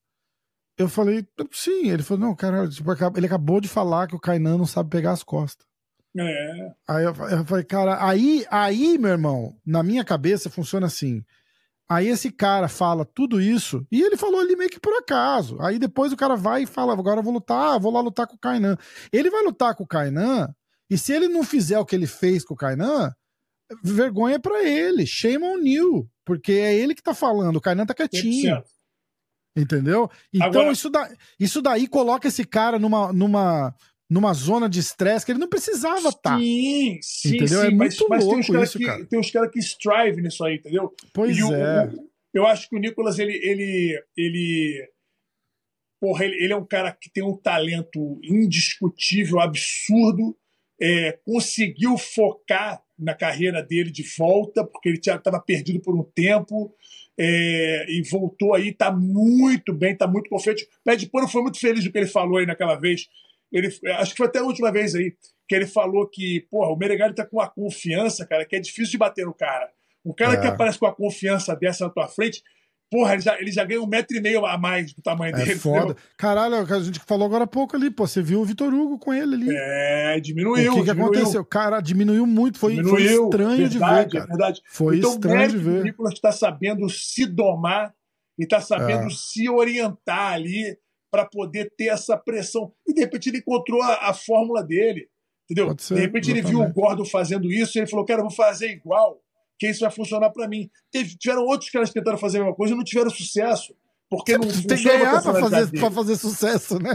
[0.78, 1.90] Eu falei, sim.
[1.90, 5.12] Ele falou, não, cara, tipo, ele acabou de falar que o Kainan não sabe pegar
[5.12, 5.66] as costas.
[6.18, 11.22] É, Aí eu, eu falei, cara, aí, aí, meu irmão, na minha cabeça funciona assim.
[11.94, 15.60] Aí esse cara fala tudo isso, e ele falou ali meio que por acaso.
[15.60, 18.26] Aí depois o cara vai e fala: agora eu vou lutar, ah, vou lá lutar
[18.26, 18.76] com o Kainan.
[19.12, 20.48] Ele vai lutar com o Kainan,
[20.88, 23.12] e se ele não fizer o que ele fez com o Kainan,
[23.82, 25.06] vergonha pra ele.
[25.06, 26.08] Shame on you.
[26.24, 28.56] Porque é ele que tá falando, o Kainan tá quietinho.
[28.56, 28.64] 100%.
[29.54, 30.10] Entendeu?
[30.32, 33.74] Então Agora- isso, da, isso daí coloca esse cara numa, numa,
[34.12, 36.38] numa zona de estresse que ele não precisava estar.
[36.38, 37.60] Sim, sim, Entendeu?
[37.60, 37.66] sim.
[37.66, 39.04] É mas, muito mas tem louco caras isso, que, cara.
[39.06, 40.94] tem uns caras que strive nisso aí, entendeu?
[41.12, 41.44] Pois E é.
[41.44, 43.32] o- eu acho que o Nicolas, ele.
[43.42, 44.88] ele, ele
[46.00, 50.36] Porra, ele, ele é um cara que tem um talento indiscutível, absurdo.
[50.80, 56.74] é, conseguiu focar na carreira dele de volta, porque ele estava perdido por um tempo.
[57.16, 60.64] É, e voltou aí, está muito bem, está muito confiante.
[60.64, 63.06] O Pé de Pano foi muito feliz do que ele falou aí naquela vez.
[63.52, 65.14] Ele, acho que foi até a última vez aí
[65.48, 68.92] que ele falou que, porra, o Meregali tá com uma confiança, cara, que é difícil
[68.92, 69.70] de bater no cara.
[70.04, 70.40] O cara é.
[70.40, 72.42] que aparece com a confiança dessa na tua frente,
[72.90, 75.38] porra, ele já, ele já ganha um metro e meio a mais do tamanho é
[75.38, 75.58] dele.
[75.58, 75.78] Foda.
[75.78, 75.96] Entendeu?
[76.16, 78.06] Caralho, é a gente falou agora há pouco ali, pô.
[78.06, 79.48] Você viu o Vitor Hugo com ele ali.
[79.50, 80.72] É, diminuiu.
[80.72, 81.12] O que, que diminuiu.
[81.12, 81.44] aconteceu?
[81.44, 82.58] Cara, diminuiu muito.
[82.58, 84.10] Foi, diminuiu, foi estranho verdade, de ver.
[84.10, 84.24] Cara.
[84.24, 84.62] É verdade.
[84.68, 85.80] Foi então, estranho de ver.
[85.80, 87.94] O Nicolas está sabendo se domar
[88.38, 89.10] e está sabendo É.
[89.10, 90.76] se orientar ali
[91.12, 92.72] para poder ter essa pressão.
[92.88, 95.06] E de repente ele encontrou a, a fórmula dele.
[95.48, 95.74] Entendeu?
[95.78, 96.72] Ser, de repente ele viu o.
[96.72, 99.20] Gordon fazendo isso e ele falou: Cara, vou fazer igual,
[99.58, 100.70] que isso vai funcionar para mim.
[100.90, 103.74] Teve, tiveram outros caras que tentaram fazer a mesma coisa e não tiveram sucesso.
[104.08, 106.92] Porque não Tem que ganhar pra personalidade fazer, pra fazer sucesso, né?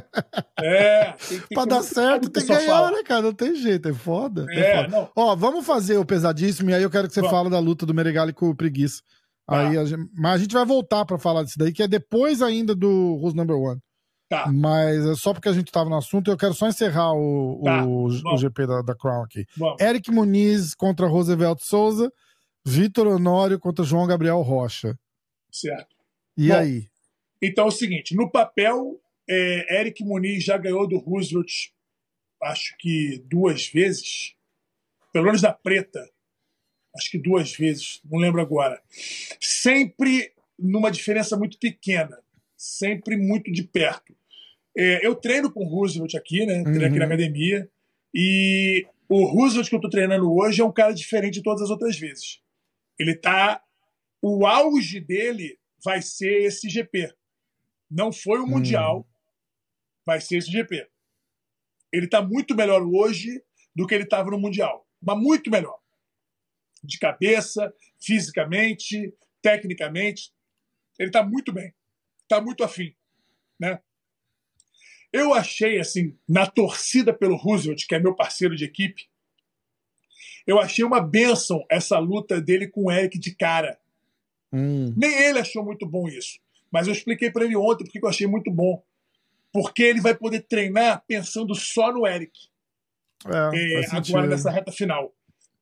[0.59, 2.91] É, tem, tem pra que- dar certo, tem que ganhar, fala.
[2.91, 3.21] né, cara?
[3.23, 4.45] Não tem jeito, é foda.
[4.49, 5.11] É É, foda.
[5.15, 7.93] Ó, vamos fazer o pesadíssimo e aí eu quero que você fale da luta do
[7.93, 9.01] Meregali com o Preguiça.
[9.47, 9.61] Tá.
[9.67, 12.41] Aí a gente- mas a gente vai voltar pra falar disso daí, que é depois
[12.41, 13.79] ainda do Who's Number One.
[14.29, 14.51] Tá.
[14.51, 17.85] Mas é só porque a gente tava no assunto, eu quero só encerrar o, Tá,
[17.85, 18.37] o, o.
[18.37, 19.45] GP da, da Crown aqui.
[19.55, 19.81] Vamos.
[19.81, 22.11] Eric Muniz contra Roosevelt Souza,
[22.65, 24.99] Vitor Honório contra João Gabriel Rocha.
[25.49, 25.95] Certo.
[26.35, 26.89] E Bom, aí?
[27.41, 28.99] Então é o seguinte: no papel,
[29.29, 31.69] é, Eric Muniz já ganhou do Roosevelt,
[32.43, 34.35] acho que duas vezes,
[35.13, 36.05] pelo menos da preta,
[36.95, 38.81] acho que duas vezes, não lembro agora.
[39.39, 42.17] Sempre numa diferença muito pequena,
[42.57, 44.15] sempre muito de perto.
[44.75, 46.63] É, eu treino com o Roosevelt aqui, né?
[46.63, 46.99] Treino aqui Uhum.
[46.99, 47.69] na academia.
[48.13, 51.69] E o Roosevelt que eu estou treinando hoje é um cara diferente de todas as
[51.69, 52.41] outras vezes.
[52.99, 53.63] Ele tá.
[54.21, 57.13] O auge dele vai ser esse GP.
[57.89, 58.47] Não foi o Hum.
[58.49, 59.07] Mundial,
[60.05, 60.87] vai ser esse GP.
[61.93, 63.41] Ele está muito melhor hoje
[63.75, 64.85] do que ele estava no Mundial.
[65.01, 65.77] Mas muito melhor.
[66.83, 70.31] De cabeça, fisicamente, tecnicamente.
[70.99, 71.73] Ele está muito bem.
[72.27, 72.93] Está muito afim.
[73.57, 73.79] Né?
[75.13, 79.09] Eu achei, assim, na torcida pelo Roosevelt, que é meu parceiro de equipe,
[80.45, 83.79] eu achei uma bênção essa luta dele com o Eric de cara.
[84.51, 86.39] Hum, Nem ele achou muito bom isso.
[86.71, 88.83] Mas eu expliquei para ele ontem porque eu achei muito bom.
[89.51, 92.31] Porque ele vai poder treinar pensando só no Eric,
[93.25, 95.13] é, é, agora nessa reta final.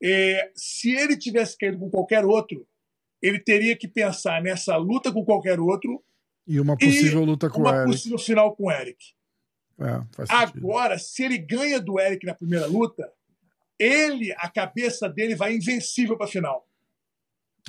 [0.03, 2.67] É, se ele tivesse caído com qualquer outro,
[3.21, 6.03] ele teria que pensar nessa luta com qualquer outro,
[6.47, 7.91] E uma possível luta com o uma Eric.
[7.91, 8.97] possível final com o Eric.
[9.79, 10.01] É.
[10.29, 13.11] Agora, se ele ganha do Eric na primeira luta,
[13.77, 16.67] ele, a cabeça dele vai invencível para a final.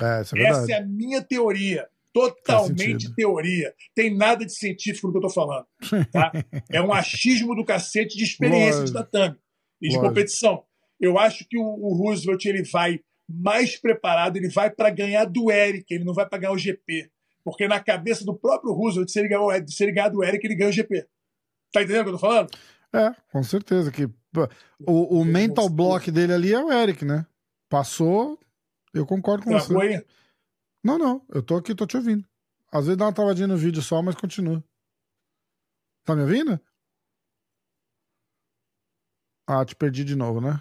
[0.01, 0.43] É, isso é.
[0.43, 1.89] Essa é a minha teoria.
[2.12, 3.74] Totalmente teoria.
[3.95, 5.66] Tem nada de científico no que eu tô falando.
[6.11, 6.33] Tá?
[6.70, 8.99] É um achismo do cacete de experiência de Lógico.
[8.99, 9.37] tatame
[9.83, 10.09] e de Lógico.
[10.09, 10.64] competição.
[10.99, 15.51] Eu acho que o, o Roosevelt ele vai mais preparado, ele vai para ganhar do
[15.51, 17.11] Eric, ele não vai para ganhar o GP.
[17.47, 20.44] Porque na cabeça do próprio Roosevelt, se ele ganhar, o- se ele ganhar do Eric,
[20.44, 21.07] ele ganha o GP.
[21.72, 22.51] Tá entendendo o que eu tô falando?
[22.92, 23.92] É, com certeza.
[23.92, 24.07] Que,
[24.84, 27.24] o, o mental block dele ali é o Eric, né?
[27.68, 28.36] Passou,
[28.92, 29.66] eu concordo com você.
[29.68, 30.05] Travou aí?
[30.82, 32.26] Não, não, eu tô aqui, tô te ouvindo.
[32.72, 34.62] Às vezes dá uma travadinha no vídeo só, mas continua.
[36.05, 36.59] Tá me ouvindo?
[39.47, 40.61] Ah, te perdi de novo, né?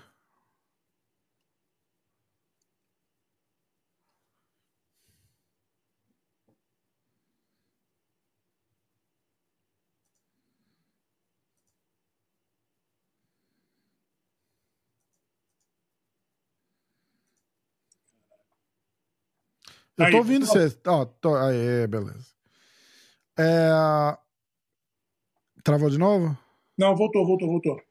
[19.98, 20.78] Eu Aí, tô ouvindo você.
[20.88, 21.36] Ó, tô...
[21.36, 22.26] Aê, beleza.
[23.38, 23.70] É...
[25.64, 26.38] Travou de novo?
[26.78, 27.82] Não, voltou, voltou, voltou.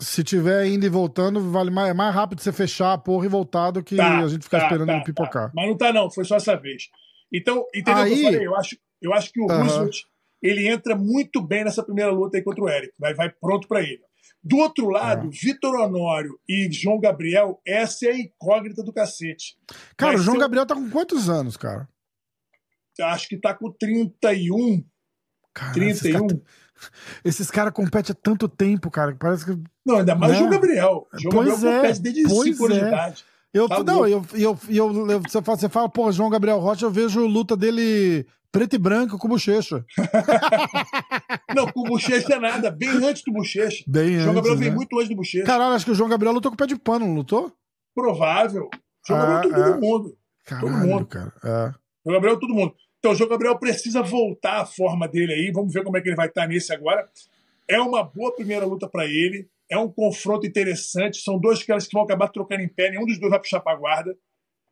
[0.00, 3.28] Se tiver indo e voltando, vale mais, é mais rápido você fechar a porra e
[3.28, 5.46] voltar do que Tá, a gente ficar tá, esperando tá, ele pipocar.
[5.46, 5.52] tá.
[5.54, 6.90] Mas não tá, não, foi só essa vez.
[7.32, 8.46] Então, entendeu o que Aí- eu falei?
[8.46, 9.46] Eu acho, eu acho que o.
[9.46, 10.02] Roosevelt
[10.42, 12.92] ele entra muito bem nessa primeira luta aí contra o Eric.
[12.98, 14.00] Vai, vai pronto para ele.
[14.44, 15.30] Do outro lado, É.
[15.30, 19.56] Vitor Honório e João Gabriel, essa é a incógnita do cacete.
[19.96, 21.88] Cara, Vai o João ser- Gabriel tá com quantos anos, cara?
[23.00, 24.84] Acho que tá com 31,
[25.54, 26.26] Cara, esses 31.
[26.28, 26.42] caras
[27.24, 29.12] esses cara competem há tanto tempo, cara.
[29.12, 29.56] que Parece que.
[29.86, 30.38] Não, ainda mais Né?
[30.38, 31.06] o João Gabriel.
[31.12, 32.88] O João Pois Gabriel é, compete desde pois 5 anos de é.
[32.88, 33.24] idade.
[33.54, 36.86] Eu, Tá não, eu, eu, eu, eu- você, fala, você fala, pô, João Gabriel Rocha,
[36.86, 39.84] eu vejo luta dele preto e branco com bochecha.
[41.54, 43.84] Não, com o Bochecha é nada, bem antes do Bochecha.
[43.86, 44.74] Bem O João antes, Gabriel vem né?
[44.74, 45.44] muito antes do Bochecha.
[45.44, 47.52] Caralho, acho que o João Gabriel lutou com o pé de pano, não lutou?
[47.94, 48.64] Provável.
[48.72, 49.80] O João Ah, Gabriel é todo é.
[49.80, 50.18] mundo.
[50.44, 51.06] Caralho, mundo.
[51.06, 51.32] cara.
[51.44, 51.72] É.
[52.04, 52.74] João Gabriel, todo mundo.
[52.98, 55.50] Então, o João Gabriel precisa voltar à forma dele aí.
[55.52, 57.08] Vamos ver como é que ele vai estar nesse agora.
[57.68, 59.48] É uma boa primeira luta para ele.
[59.70, 61.18] É um confronto interessante.
[61.18, 62.90] São dois caras que vão acabar trocando em pé.
[62.90, 64.16] Nenhum dos dois vai puxar pra guarda.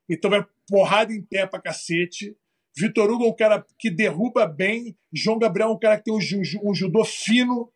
[0.08, 2.36] Então vai porrada em pé pra cacete.
[2.76, 4.96] Vitor Hugo é um cara que derruba bem.
[5.12, 7.72] João Gabriel é um cara que tem um, ju um judô fino.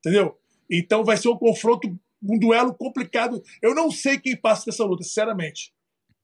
[0.00, 0.38] Entendeu?
[0.70, 1.88] Então vai ser um confronto,
[2.22, 3.42] um duelo complicado.
[3.62, 5.72] Eu não sei quem passa dessa luta, sinceramente.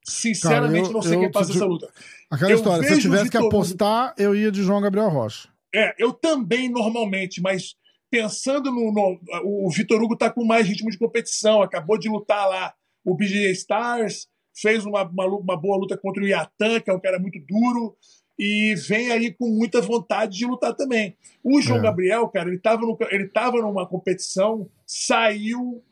[0.04, 1.88] Sinceramente, Cara, eu, não sei eu, quem passa essa luta.
[2.30, 5.48] Aquela eu história, se eu tivesse que apostar, eu ia de João Gabriel Rocha.
[5.74, 7.76] É, eu também normalmente, mas
[8.10, 8.92] pensando no.
[8.92, 12.74] no o Vitor Hugo tá com mais ritmo de competição, acabou de lutar lá
[13.04, 17.00] o BJ Stars, fez uma, uma, uma, boa luta contra o Yatan, que é um
[17.00, 17.96] cara muito duro,
[18.38, 21.16] e vem aí com muita vontade de lutar também.
[21.42, 21.82] O João é.
[21.82, 25.82] Gabriel, cara, ele estava ele tava numa competição, saiu.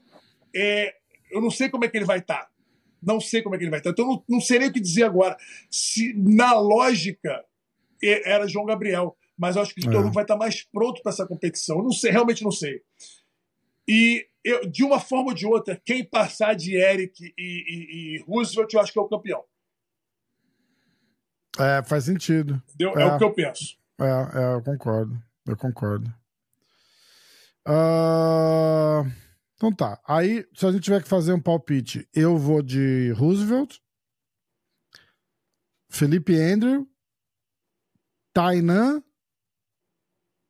[0.55, 0.95] É,
[1.31, 2.45] eu não sei como é que ele vai estar.
[2.45, 2.51] Tá.
[3.03, 3.91] Não sei como é que ele vai estar.
[3.91, 5.37] Então, não, não sei nem o que dizer agora.
[5.71, 7.45] Se na lógica
[8.03, 10.11] era João Gabriel, mas eu acho que o Vitor é.
[10.11, 11.79] Vai estar mais pronto para essa competição.
[11.79, 12.83] Eu não sei, realmente não sei.
[13.89, 18.23] E eu, de uma forma ou de outra, quem passar de Eric e, e, e
[18.23, 19.45] Roosevelt, eu acho que é o campeão.
[21.59, 22.63] É, faz sentido.
[22.81, 23.77] É, é o que eu penso.
[24.01, 25.23] É, é, eu concordo.
[25.47, 26.09] Eu concordo.
[27.69, 29.05] Uh...
[29.61, 30.01] Então tá.
[30.09, 33.77] Aí, se a gente tiver que fazer um palpite, eu vou de Roosevelt,
[35.91, 36.89] Felipe Andrew,
[38.33, 39.03] Tainan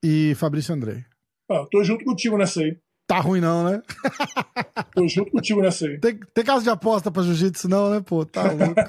[0.01, 1.05] e Fabrício Andrei.
[1.51, 2.81] Ah, tô junto contigo nessa aí.
[3.11, 3.83] Tá ruim não, né?
[4.95, 5.99] tô junto contigo nessa aí.
[5.99, 8.25] Tem, tem caso de aposta pra jiu-jitsu não, né, pô?
[8.25, 8.81] Tá louco.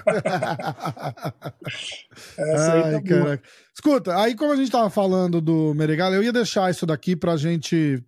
[2.37, 3.43] essa aí Ai, tá caraca.
[3.73, 7.35] Escuta, aí como a gente tava falando do Meregal, eu ia deixar isso daqui pra
[7.35, 7.99] gente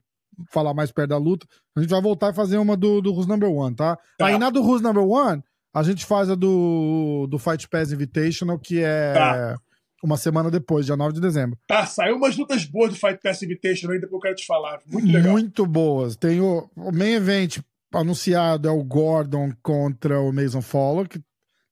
[0.52, 1.48] falar mais perto da luta.
[1.76, 3.98] A gente vai voltar e fazer uma do, do Who's Number One, tá?
[4.16, 4.28] tá?
[4.28, 5.42] Aí na do Who's Number One,
[5.74, 9.58] a gente faz a do, do Fight Pass Invitational, que é tá.
[10.04, 11.58] Uma semana depois, dia 9 de dezembro.
[11.68, 14.80] Tá, saiu umas lutas boas do Fight Pass Invitational aí, depois eu quero te falar.
[14.86, 15.32] Muito legal.
[15.32, 16.16] Muito boas.
[16.16, 17.60] Tem o, o main event
[17.94, 21.20] anunciado é o Gordon contra o Mason Follow, que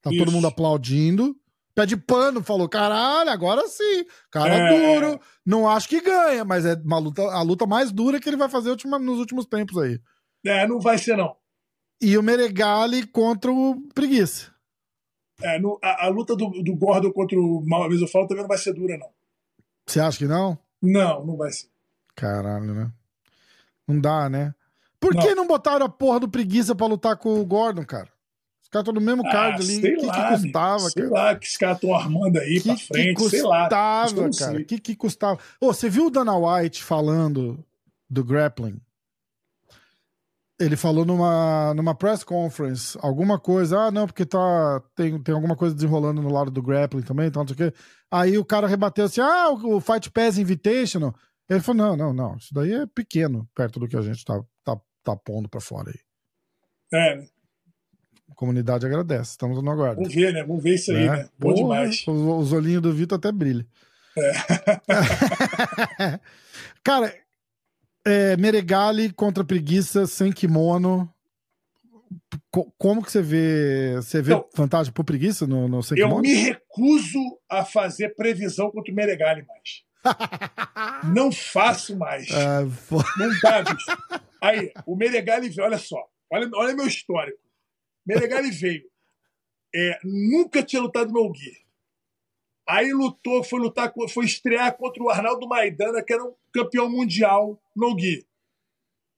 [0.01, 0.19] tá Isso.
[0.19, 1.35] todo mundo aplaudindo
[1.73, 4.05] pé de pano, falou: caralho, agora sim.
[4.29, 4.69] Cara é...
[4.69, 5.19] duro.
[5.45, 8.49] Não acho que ganha, mas é uma luta, a luta mais dura que ele vai
[8.49, 9.99] fazer última, nos últimos tempos aí.
[10.45, 11.35] É, não vai ser, não.
[12.01, 14.50] E o Meregali contra o Preguiça.
[15.43, 17.63] É, no, a, a, luta do, do Gordon contra o
[17.99, 19.09] eu falo também não vai ser dura, não.
[19.85, 20.57] Você acha que não?
[20.81, 21.67] Não, não vai ser.
[22.15, 22.91] Caralho, né?
[23.87, 24.53] Não dá, né?
[24.99, 25.21] Por não.
[25.21, 28.09] que não botaram a porra do preguiça pra lutar com o Gordon, cara?
[28.71, 29.77] caras estão no mesmo card ah, ali.
[29.77, 31.13] O que, lá, que custava, sei cara?
[31.13, 34.29] lá, que os caras estão armando aí que, pra frente, que custava, sei lá.
[34.39, 34.59] cara?
[34.59, 35.39] O que, que custava?
[35.59, 37.63] Oh, você viu o Dana White falando
[38.09, 38.79] do grappling?
[40.61, 45.55] Ele falou numa, numa press conference alguma coisa, ah, não, porque tá, tem, tem alguma
[45.55, 47.77] coisa desenrolando no lado do grappling também, então não sei o quê.
[48.11, 51.15] Aí o cara rebateu assim, ah, o, o Fight Pass Invitational.
[51.49, 54.39] Ele falou, não, não, não, isso daí é pequeno perto do que a gente tá,
[54.63, 55.99] tá, tá pondo pra fora aí.
[56.93, 57.27] É, né?
[58.29, 59.31] A comunidade agradece.
[59.31, 59.95] Estamos no aguardo.
[59.95, 60.43] Vamos ver, né?
[60.43, 61.09] Vamos ver isso aí, é.
[61.09, 61.29] né?
[61.39, 62.05] Bom demais.
[62.07, 63.65] Os, os olhinhos do Vitor até brilham.
[64.17, 64.31] É.
[66.83, 67.13] Cara,
[68.05, 71.11] é, Meregali contra preguiça sem kimono.
[72.77, 73.93] Como que você vê?
[73.95, 76.21] Você vê então, vantagem por preguiça no, no sem Eu kimono?
[76.21, 79.83] me recuso a fazer previsão contra o Meregali mais.
[81.13, 82.27] não faço mais.
[82.31, 82.61] Ah,
[83.17, 83.85] não dá, bicho.
[84.41, 87.39] Aí, o Meregali, olha só, olha, olha meu histórico.
[88.05, 88.83] Menegali veio.
[89.73, 91.55] É, nunca tinha lutado no Gear.
[92.67, 97.61] Aí lutou, foi lutar, foi estrear contra o Arnaldo Maidana, que era um campeão mundial
[97.75, 98.23] no Gear.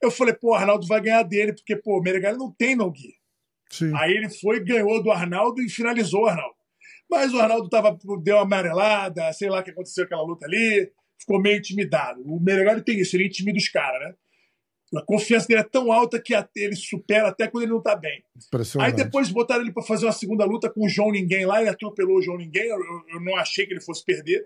[0.02, 2.94] Eu falei, pô, o Arnaldo vai ganhar dele, porque, pô, o Menegali não tem no
[2.94, 3.14] Gear.
[3.70, 3.91] Sim.
[3.96, 6.56] Aí ele foi, ganhou do Arnaldo e finalizou o Arnaldo.
[7.10, 10.91] Mas o Arnaldo tava, deu uma amarelada, sei lá o que aconteceu aquela luta ali,
[11.20, 12.22] ficou meio intimidado.
[12.26, 14.16] O Menegali tem isso, ele intimida os caras, né?
[14.96, 18.24] A confiança dele é tão alta que ele supera até quando ele não tá bem.
[18.80, 21.70] Aí depois botaram ele para fazer uma segunda luta com o João Ninguém lá, ele
[21.70, 22.78] atropelou o João Ninguém, eu,
[23.14, 24.44] eu, não achei que ele fosse perder.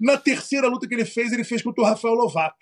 [0.00, 2.56] Na terceira luta que ele fez, ele fez contra o Rafael Lovato.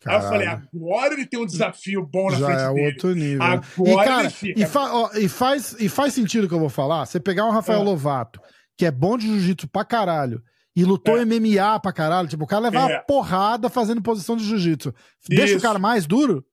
[0.00, 0.20] Caralho.
[0.20, 2.86] Aí eu falei, agora ele tem um desafio bom na Já frente é dele.
[2.86, 3.42] outro nível.
[3.42, 4.60] Agora e, cara, ele fica.
[4.60, 7.06] E, fa ó, e, faz, e faz sentido o que eu vou falar.
[7.06, 7.84] Você pegar um Rafael é.
[7.84, 8.40] Lovato,
[8.76, 10.42] que é bom de jiu-jitsu pra caralho,
[10.76, 11.24] e lutou é.
[11.24, 12.82] MMA pra caralho, tipo, o cara leva é.
[12.82, 14.94] uma porrada fazendo posição de jiu-jitsu.
[15.28, 16.44] Deixa o cara mais duro?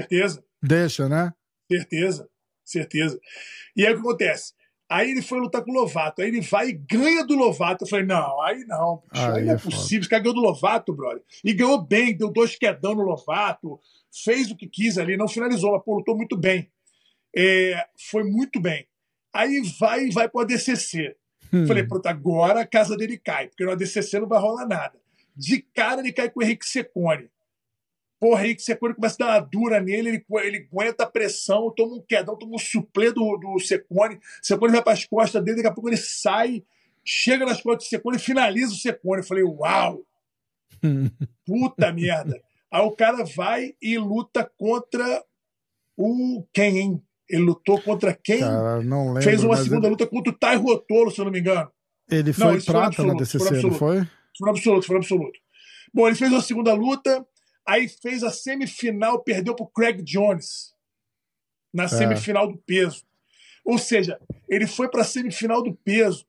[0.00, 0.44] Certeza.
[0.62, 1.32] Deixa, né?
[1.70, 2.28] Certeza,
[2.64, 3.20] certeza.
[3.76, 4.52] E aí o que acontece?
[4.88, 6.20] Aí ele foi lutar com o Lovato.
[6.20, 7.84] Aí ele vai e ganha do Lovato.
[7.84, 9.02] Eu falei, não, aí não.
[9.12, 10.00] Bicho, aí, aí não é, é possível.
[10.00, 11.22] Esse cara ganhou do Lovato, brother.
[11.42, 13.80] E ganhou bem, deu dois quedão no Lovato,
[14.24, 16.70] fez o que quis ali, não finalizou, mas pô, lutou muito bem.
[17.36, 18.86] É, foi muito bem.
[19.32, 21.16] Aí vai e vai pro ADCC.
[21.52, 21.66] Hum.
[21.66, 24.98] Falei, pronto, agora a casa dele cai, porque no ADCC não vai rolar nada.
[25.36, 27.28] De cara ele cai com o Henrique Secone.
[28.24, 31.70] Porra, aí que Secone começa a dar uma dura nele, ele, ele aguenta a pressão,
[31.76, 35.58] toma um quedão, toma um suplê do, do Secone, Secone vai para as costas dele,
[35.58, 36.64] daqui a pouco ele sai,
[37.04, 39.20] chega nas costas do Secone e finaliza o Secone.
[39.20, 40.06] Eu falei, uau!
[41.44, 42.40] Puta merda!
[42.70, 45.22] Aí o cara vai e luta contra
[45.94, 47.02] o quem, hein?
[47.28, 48.40] Ele lutou contra quem?
[48.40, 51.32] Cara, não lembro, Fez uma segunda ele- luta contra o Tai Rotolo, se eu não
[51.32, 51.70] me engano.
[52.10, 53.78] Ele Não, foi foi prata na absoluto, DCC, foi não absoluto.
[53.78, 54.08] foi?
[54.38, 55.38] Foi absoluto, foi absoluto.
[55.92, 57.24] Bom, ele fez uma segunda luta,
[57.66, 60.74] aí fez a semifinal, perdeu pro Craig Jones
[61.72, 63.04] na semifinal do peso.
[63.64, 66.26] Ou seja, ele foi para a semifinal do peso.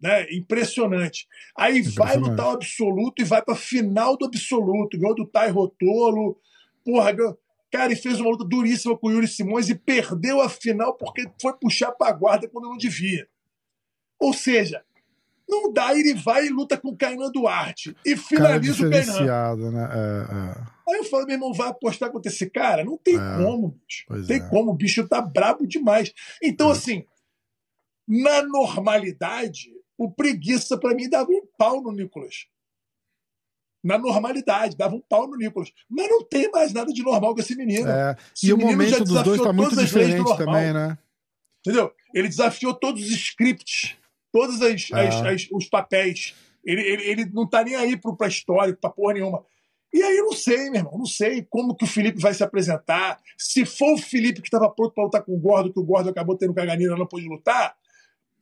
[0.00, 0.32] Né?
[0.32, 1.28] Impressionante.
[1.56, 2.30] Aí vai Impressionante.
[2.30, 4.98] lutar o absoluto e vai para a final do absoluto.
[4.98, 6.40] Ganhou do Tai Rotolo.
[6.84, 7.38] Porra, ganhou...
[7.70, 11.30] Cara, ele fez uma luta duríssima com o Yuri Simões e perdeu a final porque
[11.40, 13.26] foi puxar para a guarda quando não devia.
[14.18, 14.84] Ou seja,
[15.52, 19.70] não dá, ele vai e luta com o Kainan Duarte e finaliza o Kainan.
[19.70, 19.88] né?
[19.92, 20.72] É, é.
[20.88, 22.84] Aí eu falo, meu irmão, vai apostar contra esse cara?
[22.84, 23.36] Não tem É.
[23.44, 24.04] como, bicho.
[24.08, 24.48] Pois Não tem é.
[24.48, 26.12] como, o bicho tá brabo demais.
[26.42, 26.72] Então, É.
[26.72, 27.04] assim,
[28.08, 32.46] na normalidade, o preguiça pra mim dava um pau no Nicolas.
[33.84, 35.72] Na normalidade, dava um pau no Nicolas.
[35.88, 37.88] Mas não tem mais nada de normal com esse menino.
[37.88, 40.06] É, Esse E o menino já momento dos dois desafiou tá muito todas as leis
[40.08, 40.46] do diferente normal.
[40.46, 40.98] também, né?
[41.60, 41.92] Entendeu?
[42.14, 43.96] Ele desafiou todos os scripts,
[44.32, 45.06] todos as, É.
[45.08, 46.34] as- as- os papéis.
[46.64, 49.44] Ele, ele, ele não tá nem aí pro, pra história, pra porra nenhuma.
[49.92, 52.42] E aí eu não sei, meu irmão, não sei como que o Felipe vai se
[52.42, 53.20] apresentar.
[53.36, 56.08] Se for o Felipe que estava pronto para lutar com o Gordo, que o Gordo
[56.08, 57.74] acabou tendo caganeira e não pôde lutar,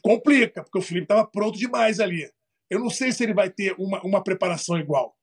[0.03, 2.31] complica, porque o Felipe estava pronto demais ali.
[2.69, 5.17] Eu não sei se ele vai ter uma, uma preparação igual.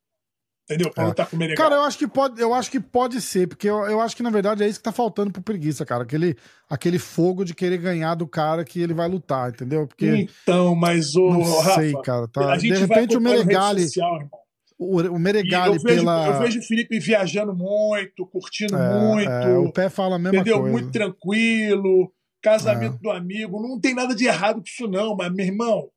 [0.69, 0.91] Entendeu?
[0.91, 1.07] Para É.
[1.07, 1.63] lutar com o Menegal.
[1.65, 4.21] Cara, eu acho que pode, eu acho que pode ser, porque eu, eu acho que
[4.21, 6.03] na verdade é isso que tá faltando pro preguiça, cara.
[6.03, 6.35] Aquele,
[6.69, 9.87] aquele fogo de querer ganhar do cara que ele vai lutar, entendeu?
[9.87, 12.27] Porque Então, mas o não Rafa, sei, cara.
[12.27, 14.29] Tá, a de repente o social, irmão.
[14.77, 16.27] o, o Meregali pela.
[16.27, 20.39] eu vejo o Felipe viajando muito, curtindo é, muito, é, o pé fala a mesma
[20.39, 20.59] entendeu?
[20.59, 20.69] coisa.
[20.69, 20.71] É.
[20.81, 22.11] Muito tranquilo,
[22.41, 23.61] casamento do amigo.
[23.61, 25.87] Não tem nada de errado com isso, não, mas, meu irmão,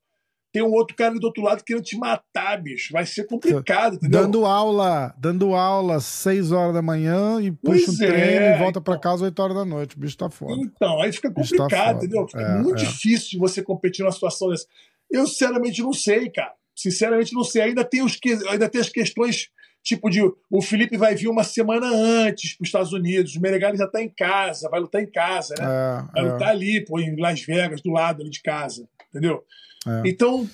[0.53, 2.93] tem um outro cara do outro lado querendo te matar, bicho.
[2.93, 4.23] Vai ser complicado, entendeu?
[4.23, 8.55] Dando aula, dando aula às 6 horas da manhã e puxa Pois um treino é,
[8.57, 9.01] e volta pra então.
[9.03, 9.97] casa às 8 horas da noite.
[9.97, 10.61] O bicho tá foda.
[10.61, 12.05] Então, aí fica tá complicado, foda.
[12.07, 12.27] entendeu?
[12.29, 12.87] Fica É, muito é.
[12.87, 14.67] difícil você competir numa situação dessa.
[15.11, 16.53] Eu, sinceramente, não sei, cara.
[16.75, 17.63] Sinceramente, não sei.
[17.63, 18.33] Ainda tem, os que...
[18.49, 19.49] Ainda tem as questões,
[19.83, 20.21] tipo, de
[20.51, 24.03] o Felipe vai vir uma semana antes para os Estados Unidos, o Meregali já tá
[24.03, 26.09] em casa, vai lutar em casa, né?
[26.13, 29.45] Vai É, lutar ali, pô, em Las Vegas, do lado ali de casa, entendeu?
[29.87, 30.03] É.
[30.07, 30.49] Então,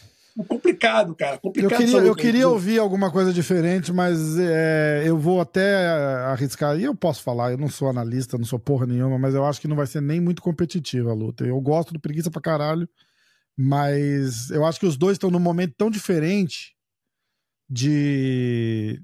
[0.45, 1.37] complicado, cara.
[1.37, 5.87] Eu Complicado queria, essa eu queria ouvir alguma coisa diferente, mas é, eu vou até
[6.27, 6.79] arriscar.
[6.79, 9.61] E eu posso falar, eu não sou analista, não sou porra nenhuma, mas eu acho
[9.61, 11.45] que não vai ser nem muito competitiva a luta.
[11.45, 12.89] Eu gosto do preguiça pra caralho,
[13.57, 16.74] mas eu acho que os dois estão num momento tão diferente
[17.68, 19.01] de.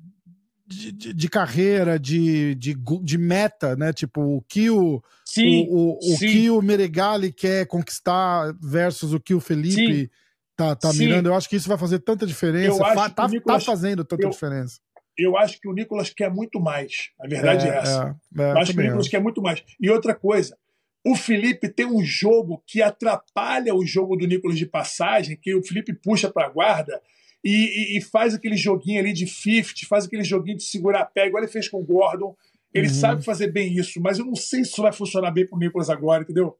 [0.72, 3.92] De, de- de carreira, de, de, de meta, né?
[3.92, 9.20] Tipo, o que o, Sim, o, o, o que o Meregali quer conquistar versus o
[9.20, 10.08] que o Felipe Sim.
[10.56, 11.26] tá, tá mirando.
[11.28, 12.76] Eu acho que isso vai fazer tanta diferença.
[12.78, 14.78] Eu acho Fa- que tá, o Nicolas- tá fazendo tanta eu- diferença.
[15.18, 17.10] eu acho que o Nicolas quer muito mais.
[17.20, 18.16] A verdade é, essa.
[18.38, 19.62] É, é, Eu acho que o Nicolas quer muito mais.
[19.80, 20.56] E outra coisa,
[21.04, 25.62] o Felipe tem um jogo que atrapalha o jogo do Nicolas de passagem, que o
[25.62, 27.00] Felipe puxa para a guarda
[27.44, 31.26] e, e- e faz aquele joguinho ali de 50, faz aquele joguinho de segurar pé,
[31.26, 32.36] igual ele fez com o Gordon.
[32.74, 32.94] Ele Uhum.
[32.94, 35.90] sabe fazer bem isso, mas eu não sei se isso vai funcionar bem pro Nicolas
[35.90, 36.56] agora, entendeu?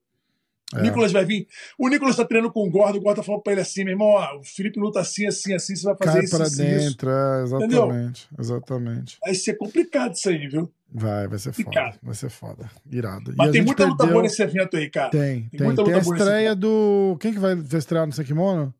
[0.74, 0.80] É.
[0.82, 1.46] Nicolas vai vir.
[1.78, 3.92] O Nicolas tá treinando com o Gordon, o Gordon tá falando pra ele assim, meu
[3.92, 6.62] irmão, ó, o Felipe luta assim, assim, assim, você vai fazer Cai isso, pra isso,
[6.62, 6.88] isso.
[6.88, 7.84] dentro, é, Entendeu?
[7.84, 8.28] exatamente.
[8.38, 9.18] Exatamente.
[9.20, 10.72] Vai ser complicado isso aí, viu?
[10.90, 11.64] Vai, vai ser foda.
[11.64, 11.98] Complicado.
[12.02, 12.70] Vai ser foda.
[12.90, 13.32] Irado.
[13.32, 15.10] E Mas a tem muita luta perdeu- boa nesse evento aí, cara.
[15.10, 15.62] Tem, tem.
[15.62, 17.16] muita Tem a luta estreia do.
[17.20, 18.74] Quem que vai estrear no Sekimono?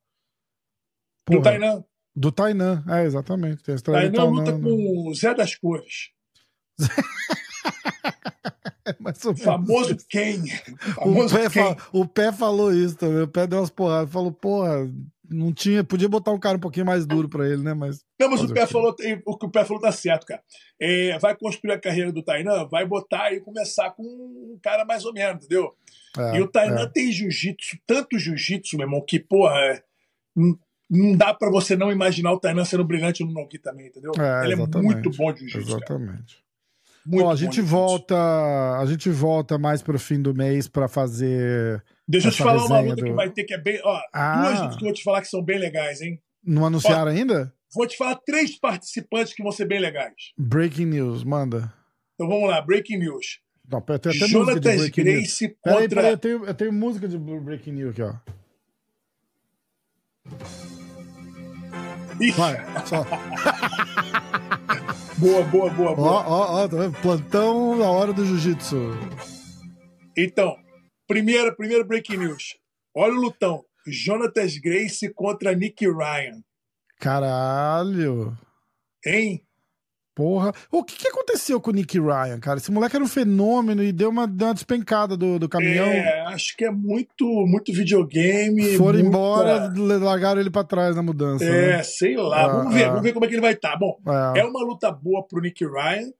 [1.28, 1.84] Do Porra, Tainan.
[2.14, 3.62] Do Tainan, é, exatamente.
[3.62, 6.10] Tem a do Tainan luta com o Zé das Cores.
[8.98, 10.40] Mas o- Famoso quem?
[10.42, 11.62] O Famoso pé, quem?
[11.62, 13.22] fa- o pé falou isso também.
[13.22, 14.12] O pé deu umas porradas.
[14.12, 14.90] Falou, porra,
[15.30, 15.84] não tinha.
[15.84, 17.72] Podia botar um cara um pouquinho mais duro pra ele, né?
[17.74, 18.04] Mas.
[18.20, 18.94] Não, mas o pé o falou,
[19.26, 20.42] o que o pé falou tá certo, cara.
[20.80, 25.04] É, vai construir a carreira do Tainan, vai botar e começar com um cara mais
[25.04, 25.72] ou menos, entendeu?
[26.18, 26.88] é, e o Tainan é.
[26.88, 29.82] tem jiu-jitsu, tanto jiu-jitsu, meu irmão, que, porra, é,
[30.92, 34.12] não, dá pra você não imaginar o Tainan sendo brilhante no Nogi também, entendeu?
[34.18, 35.94] É, Ele é muito bom de jiu-jitsu, cara.
[36.00, 36.42] Exatamente.
[37.04, 38.14] Muito Bom, a gente volta.
[38.78, 41.82] A gente volta mais pro fim do mês pra fazer.
[42.06, 43.80] Deixa eu te falar uma luta do- que vai ter que é bem.
[43.82, 44.42] Ó, Ah.
[44.42, 46.20] duas lutas que eu vou te falar que são bem legais, hein?
[46.44, 47.52] Não anunciaram ainda?
[47.74, 50.14] Vou te falar três participantes que vão ser bem legais.
[50.38, 51.72] Breaking news, manda.
[52.14, 53.40] Então vamos lá, breaking news.
[53.68, 55.16] Não, tem até Jonatas Breaking News.
[55.16, 55.96] Grace Peraí, contra.
[55.96, 58.14] peraí, eu tenho, eu tenho música de Breaking News aqui, ó.
[62.36, 62.56] Vai,
[62.86, 63.04] só.
[65.18, 66.10] Boa, boa, boa, boa.
[66.10, 67.00] Ó, ó, ó, tá vendo?
[67.00, 68.76] Plantão na hora do jiu-jitsu.
[70.18, 70.56] Então,
[71.06, 72.56] primeiro, primeiro breaking news.
[72.92, 73.64] Olha o lutão.
[73.86, 76.42] Jonatas Grace contra Nick Ryan.
[76.98, 78.36] Caralho.
[79.06, 79.44] Hein?
[80.14, 80.52] Porra.
[80.70, 82.58] O que, que aconteceu com o Nick Ryan, cara?
[82.58, 85.86] Esse moleque era um fenômeno e deu uma, deu uma despencada do, do caminhão.
[85.86, 88.76] É, acho que é muito, muito videogame.
[88.76, 89.08] Foram muita...
[89.08, 91.44] embora, largaram ele pra trás na mudança.
[91.44, 91.82] É, né?
[91.82, 92.42] sei lá.
[92.42, 92.86] É, vamos ver, é.
[92.88, 93.76] vamos ver como é que ele vai estar.
[93.78, 93.98] Bom,
[94.36, 94.40] É.
[94.40, 96.12] é uma luta boa pro Nick Ryan,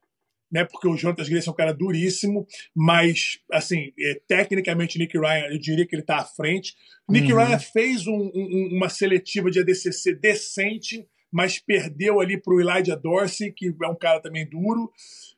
[0.51, 0.65] né?
[0.65, 5.59] Porque o Jonatas Grace é um cara duríssimo, mas, assim, é, tecnicamente Nick Ryan, eu
[5.59, 6.75] diria que ele tá à frente.
[7.09, 7.39] Nick Uhum.
[7.45, 13.51] Ryan fez um- um- uma seletiva de ADCC decente, mas perdeu ali pro Elijah Dorsey,
[13.53, 14.91] que é um cara também duro,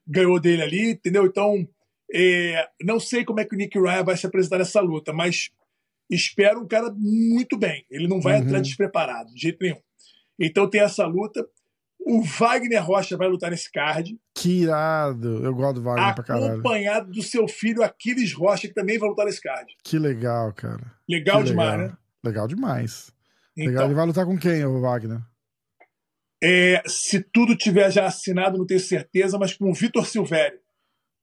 [0.07, 1.25] ganhou dele ali, entendeu?
[1.25, 1.67] Então,
[2.13, 5.51] é, não sei como é que o Nick Ryan vai se apresentar nessa luta, mas
[6.11, 7.87] espero um cara muito bem.
[7.91, 8.45] Ele não vai Uhum.
[8.45, 9.81] entrar despreparado, de jeito nenhum.
[10.39, 11.47] Então tem essa luta.
[12.07, 15.43] O Wagner Rocha vai lutar nesse card, Que irado.
[15.43, 16.53] Eu gosto do Wagner pra caralho.
[16.55, 19.73] acompanhado do seu filho Aquiles Rocha, que também vai lutar nesse card.
[19.83, 20.93] Que legal, cara.
[21.09, 21.89] Legal Que demais, legal.
[21.89, 21.97] né?
[22.23, 23.13] Legal demais.
[23.57, 23.73] Legal.
[23.75, 25.21] Então, Ele vai lutar com quem, o Wagner?
[26.45, 30.59] É, se tudo tiver já assinado, não tenho certeza, mas com o Vitor Silvério.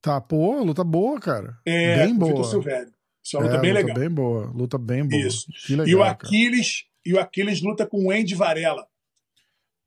[0.00, 1.56] Tá, pô, luta boa, cara.
[1.64, 2.30] É, bem boa.
[2.32, 2.92] Vitor Silvério.
[3.24, 3.98] Isso é uma É, luta bem luta legal.
[4.00, 4.46] bem boa.
[4.52, 5.22] Luta bem boa.
[5.22, 5.46] Isso.
[5.70, 6.10] Legal, e o cara.
[6.10, 8.84] Aquiles, e o Aquiles luta com o Andy Varela.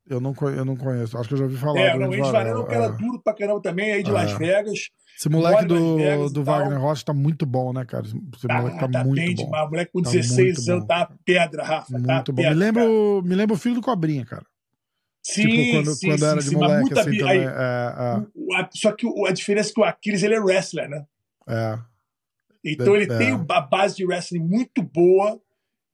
[0.08, 1.18] Eu não, eu não conheço.
[1.18, 2.86] Acho que eu já ouvi falar É, não, o Andy Andy Varela é um cara
[2.86, 2.92] é.
[2.92, 4.14] duro pra caramba também, aí de É.
[4.14, 4.80] Las Vegas.
[5.18, 6.44] Esse moleque do, Vegas do.
[6.44, 8.06] Wagner Rocha tá muito bom, né, cara?
[8.06, 9.44] Esse Tá, moleque tá, tá muito bem bom.
[9.46, 9.66] demais.
[9.66, 10.88] O moleque com Tá 16 muito anos bom.
[10.88, 11.92] tá uma pedra, Rafa.
[11.92, 12.42] tá Muito bom.
[12.44, 12.72] pedra, Me cara.
[12.84, 14.46] lembro, me lembro o filho do Cobrinha, cara.
[15.28, 17.28] Sim, tipo, quando, sim, quando sim, era sim, de mas moleque, muito assim, também.
[17.28, 21.06] aí, É, a- só que a diferença é que o Aquiles ele é wrestler, né?
[21.48, 21.80] é, é.
[22.64, 23.18] Então É, ele é.
[23.18, 25.40] tem a base de wrestling muito boa.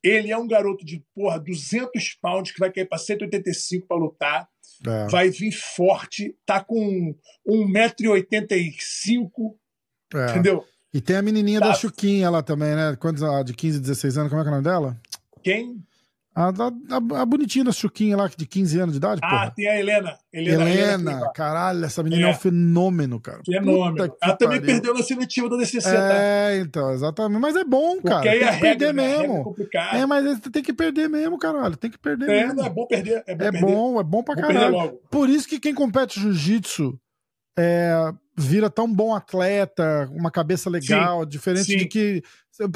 [0.04, 4.50] Ele é um garoto de, porra, 200 pounds que vai cair pra 185 pra lutar.
[4.86, 5.08] é.
[5.10, 6.36] Vai vir forte.
[6.46, 7.14] Tá com
[7.48, 9.56] 1,85m,
[10.14, 10.32] É.
[10.32, 10.66] entendeu?
[10.94, 11.70] E tem a menininha Tá.
[11.70, 12.96] da Chuquinha lá também, né?
[12.98, 15.00] Quantos, a de 15, 16 anos, como é que é o nome dela?
[15.44, 15.82] Quem?
[16.48, 16.72] A, da-
[17.18, 19.54] a, a bonitinha da Chuquinha lá, de 15 anos de idade, Ah, porra.
[19.56, 20.18] tem a Helena.
[20.34, 22.32] Helena, Helena, Helena caralho, essa menina é, É.
[22.32, 23.42] um fenômeno, cara.
[23.46, 24.16] Fenômeno.
[24.22, 24.74] Ela também pariu.
[24.76, 26.14] perdeu na seletiva do DCC, tá?
[26.14, 27.40] É, então, exatamente.
[27.42, 28.22] Mas é bom, Porque cara.
[28.22, 29.16] Tem que regra, perder né?
[29.16, 29.44] É mesmo.
[29.44, 29.98] complicada.
[29.98, 31.76] É, mas tem que perder mesmo, caralho.
[31.76, 32.62] Tem que perder É, mesmo.
[32.62, 33.24] é bom perder.
[33.28, 33.62] É bom, É perder.
[33.62, 35.00] bom, é bom pra perder caralho.
[35.10, 36.98] Por isso que quem compete jiu-jitsu
[37.58, 37.94] é,
[38.38, 41.78] vira tão bom atleta, uma cabeça legal, diferente sim.
[41.78, 42.24] de que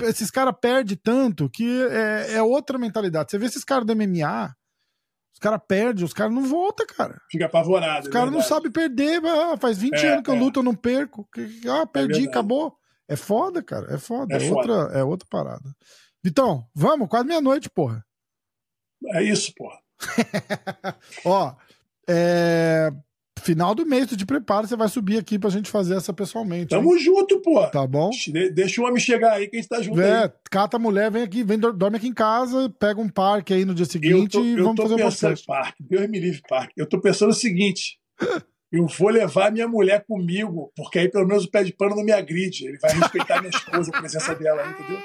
[0.03, 3.32] esses caras perdem tanto que é, é outra mentalidade.
[3.32, 4.55] Você vê esses caras do MMA,
[5.34, 7.21] os caras perdem, os caras não voltam, cara.
[7.30, 8.03] Fica apavorado.
[8.03, 8.49] Os é caras não verdade.
[8.49, 9.21] sabem perder.
[9.26, 10.39] Ah, faz 20 É, anos que eu é.
[10.39, 11.28] luto, eu não perco.
[11.69, 12.28] Ah, perdi, verdade.
[12.30, 12.76] acabou.
[13.07, 13.93] É foda, cara.
[13.93, 14.34] É foda.
[14.34, 14.73] É É, foda.
[14.73, 15.76] outra, é outra parada.
[16.23, 18.03] Vitão, vamos, quase meia-noite, porra.
[19.13, 19.78] É isso, porra.
[21.26, 21.53] Ó,
[22.07, 22.91] é,
[23.46, 26.74] final do mês, tu te prepara, você vai subir aqui pra gente fazer essa pessoalmente.
[26.74, 26.82] hein?
[26.82, 27.70] Tamo junto, porra.
[27.70, 28.10] Tá bom?
[28.10, 30.32] De- Deixa o homem chegar aí que a gente tá junto É, aí.
[30.52, 33.64] cata a mulher, vem aqui, vem, dor- dorme aqui em casa, pega um parque aí
[33.64, 35.46] no dia Eu seguinte tô, e vamos fazer um podcast.
[35.46, 36.74] parque, Deus me livre, parque.
[36.76, 37.98] Eu tô pensando o seguinte:
[38.72, 42.04] eu vou levar minha mulher comigo, porque aí pelo menos o pé de pano não
[42.04, 42.66] me agride.
[42.68, 45.00] Ele vai respeitar minha esposa, a presença dela entendeu?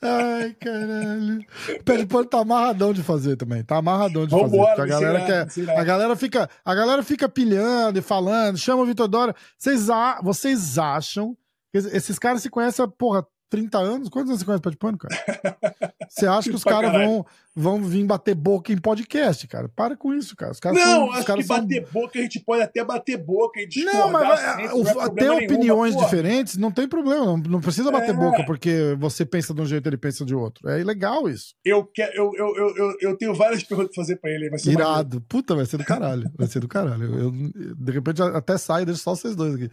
[0.00, 1.40] Ai, caralho.
[1.80, 3.62] O pé de pano tá amarradão de fazer também.
[3.62, 4.82] Tá amarradão de Vambora, fazer.
[4.82, 5.70] a galera quer.
[5.78, 9.34] A galera, fica, a galera fica pilhando e falando, chama o Vitor Dora.
[9.58, 11.36] Vocês, a- vocês acham
[11.74, 14.08] esses caras se conhecem há, porra, 30 anos?
[14.08, 15.14] Quantos anos você conhece o pé de pano, cara?
[16.08, 17.24] Você acha que os caras vão,
[17.58, 19.68] vão vir bater boca em podcast, cara?
[19.68, 20.52] Para com isso, cara.
[20.52, 22.84] Os caras Não, são, os acho caras que são bater boca, a gente pode até
[22.84, 26.56] bater boca e discordar Não, mas sempre, é, não é o- ter opiniões porra, diferentes
[26.56, 27.24] não tem problema.
[27.26, 28.12] Não, não precisa bater É.
[28.14, 30.68] boca porque você pensa de um jeito e ele pensa de outro.
[30.68, 31.54] É legal isso.
[31.64, 34.48] Eu, quero, eu, eu, eu, eu, eu tenho várias perguntas pra fazer pra ele.
[34.50, 34.90] Vai ser maneiro.
[34.90, 35.20] Irado.
[35.28, 36.30] Puta, vai ser do caralho.
[36.38, 37.04] Vai ser do caralho.
[37.18, 37.32] Eu,
[37.76, 39.70] de repente até saio, deixo só vocês dois aqui.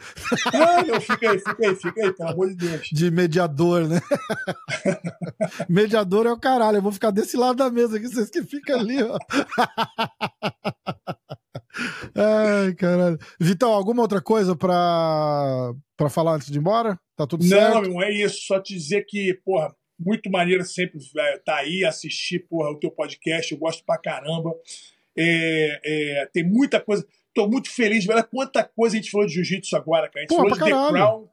[0.88, 2.88] Não, fica aí, fica aí, fica aí, pelo amor de Deus.
[2.92, 4.02] De mediador, né?
[5.70, 6.78] mediador é o caralho.
[6.78, 9.18] Eu vou ficar desse lado da mesa aqui, vocês que ficam ali, ó.
[12.16, 13.20] Ai, caralho.
[13.40, 16.98] Vitão, alguma outra coisa pra, pra falar antes de ir embora?
[17.16, 17.90] Tá tudo Não, certo?
[17.90, 18.46] não é isso.
[18.48, 22.90] Só te dizer que, porra, muito maneiro sempre é, tá aí, assistir, porra, o teu
[22.90, 23.52] podcast.
[23.52, 24.54] Eu gosto pra caramba.
[25.18, 27.06] É, é, tem muita coisa.
[27.34, 28.26] Tô muito feliz, velho.
[28.32, 30.20] Quanta coisa a gente falou de jiu-jitsu agora, cara.
[30.20, 30.70] A gente Pô, falou de The.
[30.70, 31.30] Crown,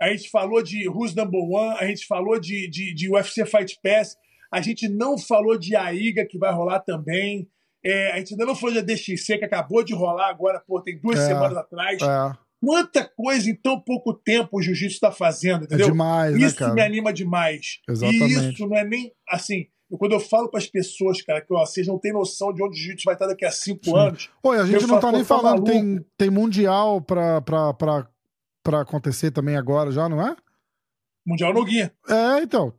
[0.00, 3.78] a gente falou de Who's Number One, a gente falou de, de, de UFC Fight
[3.82, 4.16] Pass,
[4.54, 7.48] a gente não falou de AIGA, que vai rolar também.
[7.84, 10.98] É, a gente ainda não falou de ADXC, que acabou de rolar agora, pô, tem
[10.98, 12.00] duas É, semanas atrás.
[12.00, 12.32] É,
[12.64, 15.90] Quanta coisa em tão pouco tempo o jiu-jitsu está fazendo, é entendeu?
[15.90, 16.72] demais, né, Isso cara?
[16.72, 17.80] me anima demais.
[17.86, 18.24] Exatamente.
[18.24, 19.66] E isso não é nem assim.
[19.90, 22.62] Eu, quando eu falo para as pessoas, cara, que ó, vocês não têm noção de
[22.62, 23.98] onde o jiu-jitsu vai estar daqui a cinco Sim.
[23.98, 24.30] anos.
[24.42, 30.08] Oi, a gente não tá nem falando, tem, tem mundial para acontecer também agora já,
[30.08, 30.34] não é?
[31.26, 31.92] Mundial no guia.
[32.08, 32.72] É, então.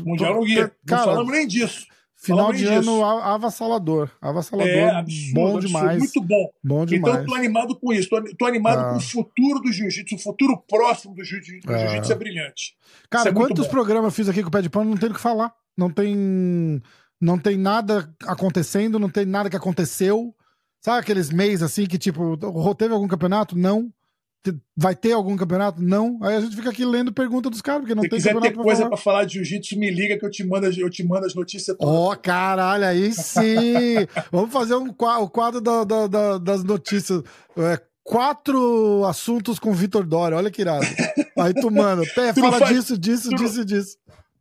[0.00, 0.72] Mundial no guia.
[0.86, 1.86] Cara, não falamos nem disso.
[2.20, 4.10] Final de ano avassalador.
[4.20, 4.72] Avassalador.
[4.72, 5.98] É, absurdo, bom demais.
[5.98, 6.50] Muito bom.
[6.64, 7.14] Bom demais.
[7.14, 8.08] Então, eu tô animado com isso.
[8.08, 8.90] Tô, tô animado ah.
[8.90, 11.70] com o futuro do jiu-jitsu, o futuro próximo do jiu-jitsu.
[11.70, 11.78] Ah.
[11.78, 12.74] jiu-jitsu é brilhante.
[13.08, 15.14] Cara, é quantos programas eu fiz aqui com o pé de pano, não tem o
[15.14, 15.54] que falar.
[15.76, 16.82] Não tem,
[17.20, 20.34] não tem nada acontecendo, não tem nada que aconteceu.
[20.80, 22.36] Sabe aqueles meses assim que, tipo,
[22.76, 23.56] teve algum campeonato?
[23.56, 23.92] Não
[24.76, 25.82] vai ter algum campeonato?
[25.82, 26.18] Não.
[26.22, 28.54] Aí a gente fica aqui lendo pergunta dos caras, porque não Se tem quiser campeonato.
[28.54, 30.90] Se quiser ter coisa para falar de jiu-jitsu, me liga que eu te mando, eu
[30.90, 31.94] te mando as notícias todas.
[31.94, 34.06] Ó, oh, caralho, aí sim!
[34.30, 37.22] Vamos fazer um, o quadro da, da, da, das notícias.
[37.56, 40.86] É, quatro assuntos com Vitor Dória, olha que irado.
[41.38, 43.96] Aí tu, mano, até fala faz, disso, disso, disso e disso.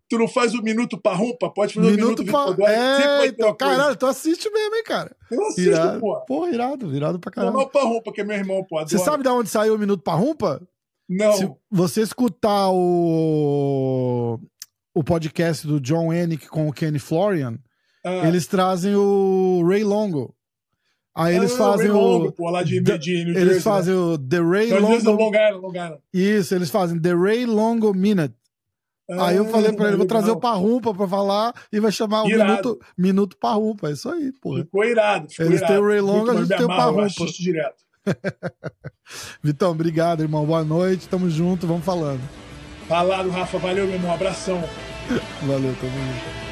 [0.09, 1.49] Tu não faz o minuto rumpa?
[1.49, 2.71] Pode fazer minuto o minuto pra...
[2.71, 5.15] É, então, caralho, tu assiste mesmo, hein, cara.
[5.29, 5.99] Eu assisto, irado.
[5.99, 6.21] pô.
[6.21, 7.53] Pô, irado, irado pra caralho.
[7.53, 8.79] Não, rumpa, que é meu irmão, pô.
[8.79, 10.61] Você sabe de onde saiu o minuto rumpa?
[11.09, 11.33] Não.
[11.33, 14.39] Se você escutar o,
[14.93, 17.57] o podcast do John Hennick com o Kenny Florian,
[18.05, 18.27] ah.
[18.27, 20.35] eles trazem o Ray Longo.
[21.15, 21.99] Aí eles ah, fazem o.
[21.99, 23.99] Longo, pô, lá de, de, de Eles Jersey, fazem né?
[23.99, 25.11] o The Ray Longo.
[25.11, 25.99] Long Island, Long Island.
[26.13, 28.35] Isso, eles fazem The Ray Longo Minute.
[29.09, 32.27] Aí eu falei pra ele, vou trazer o Parrumpa pra falar e vai chamar o
[32.27, 33.89] Minuto, minuto Parrumpa.
[33.89, 34.55] É isso aí, pô.
[34.55, 35.29] Ficou irado.
[35.29, 35.73] Ficou Eles irado.
[35.73, 37.25] têm o Ray Long, a gente tem o Parrumpa.
[37.39, 37.87] direto.
[39.43, 40.45] Vitão, obrigado, irmão.
[40.45, 41.07] Boa noite.
[41.07, 42.21] Tamo junto, vamos falando.
[42.87, 43.57] Falado, Rafa.
[43.57, 44.13] Valeu, meu irmão.
[44.13, 44.61] Abração.
[45.43, 46.46] Valeu, tamo junto.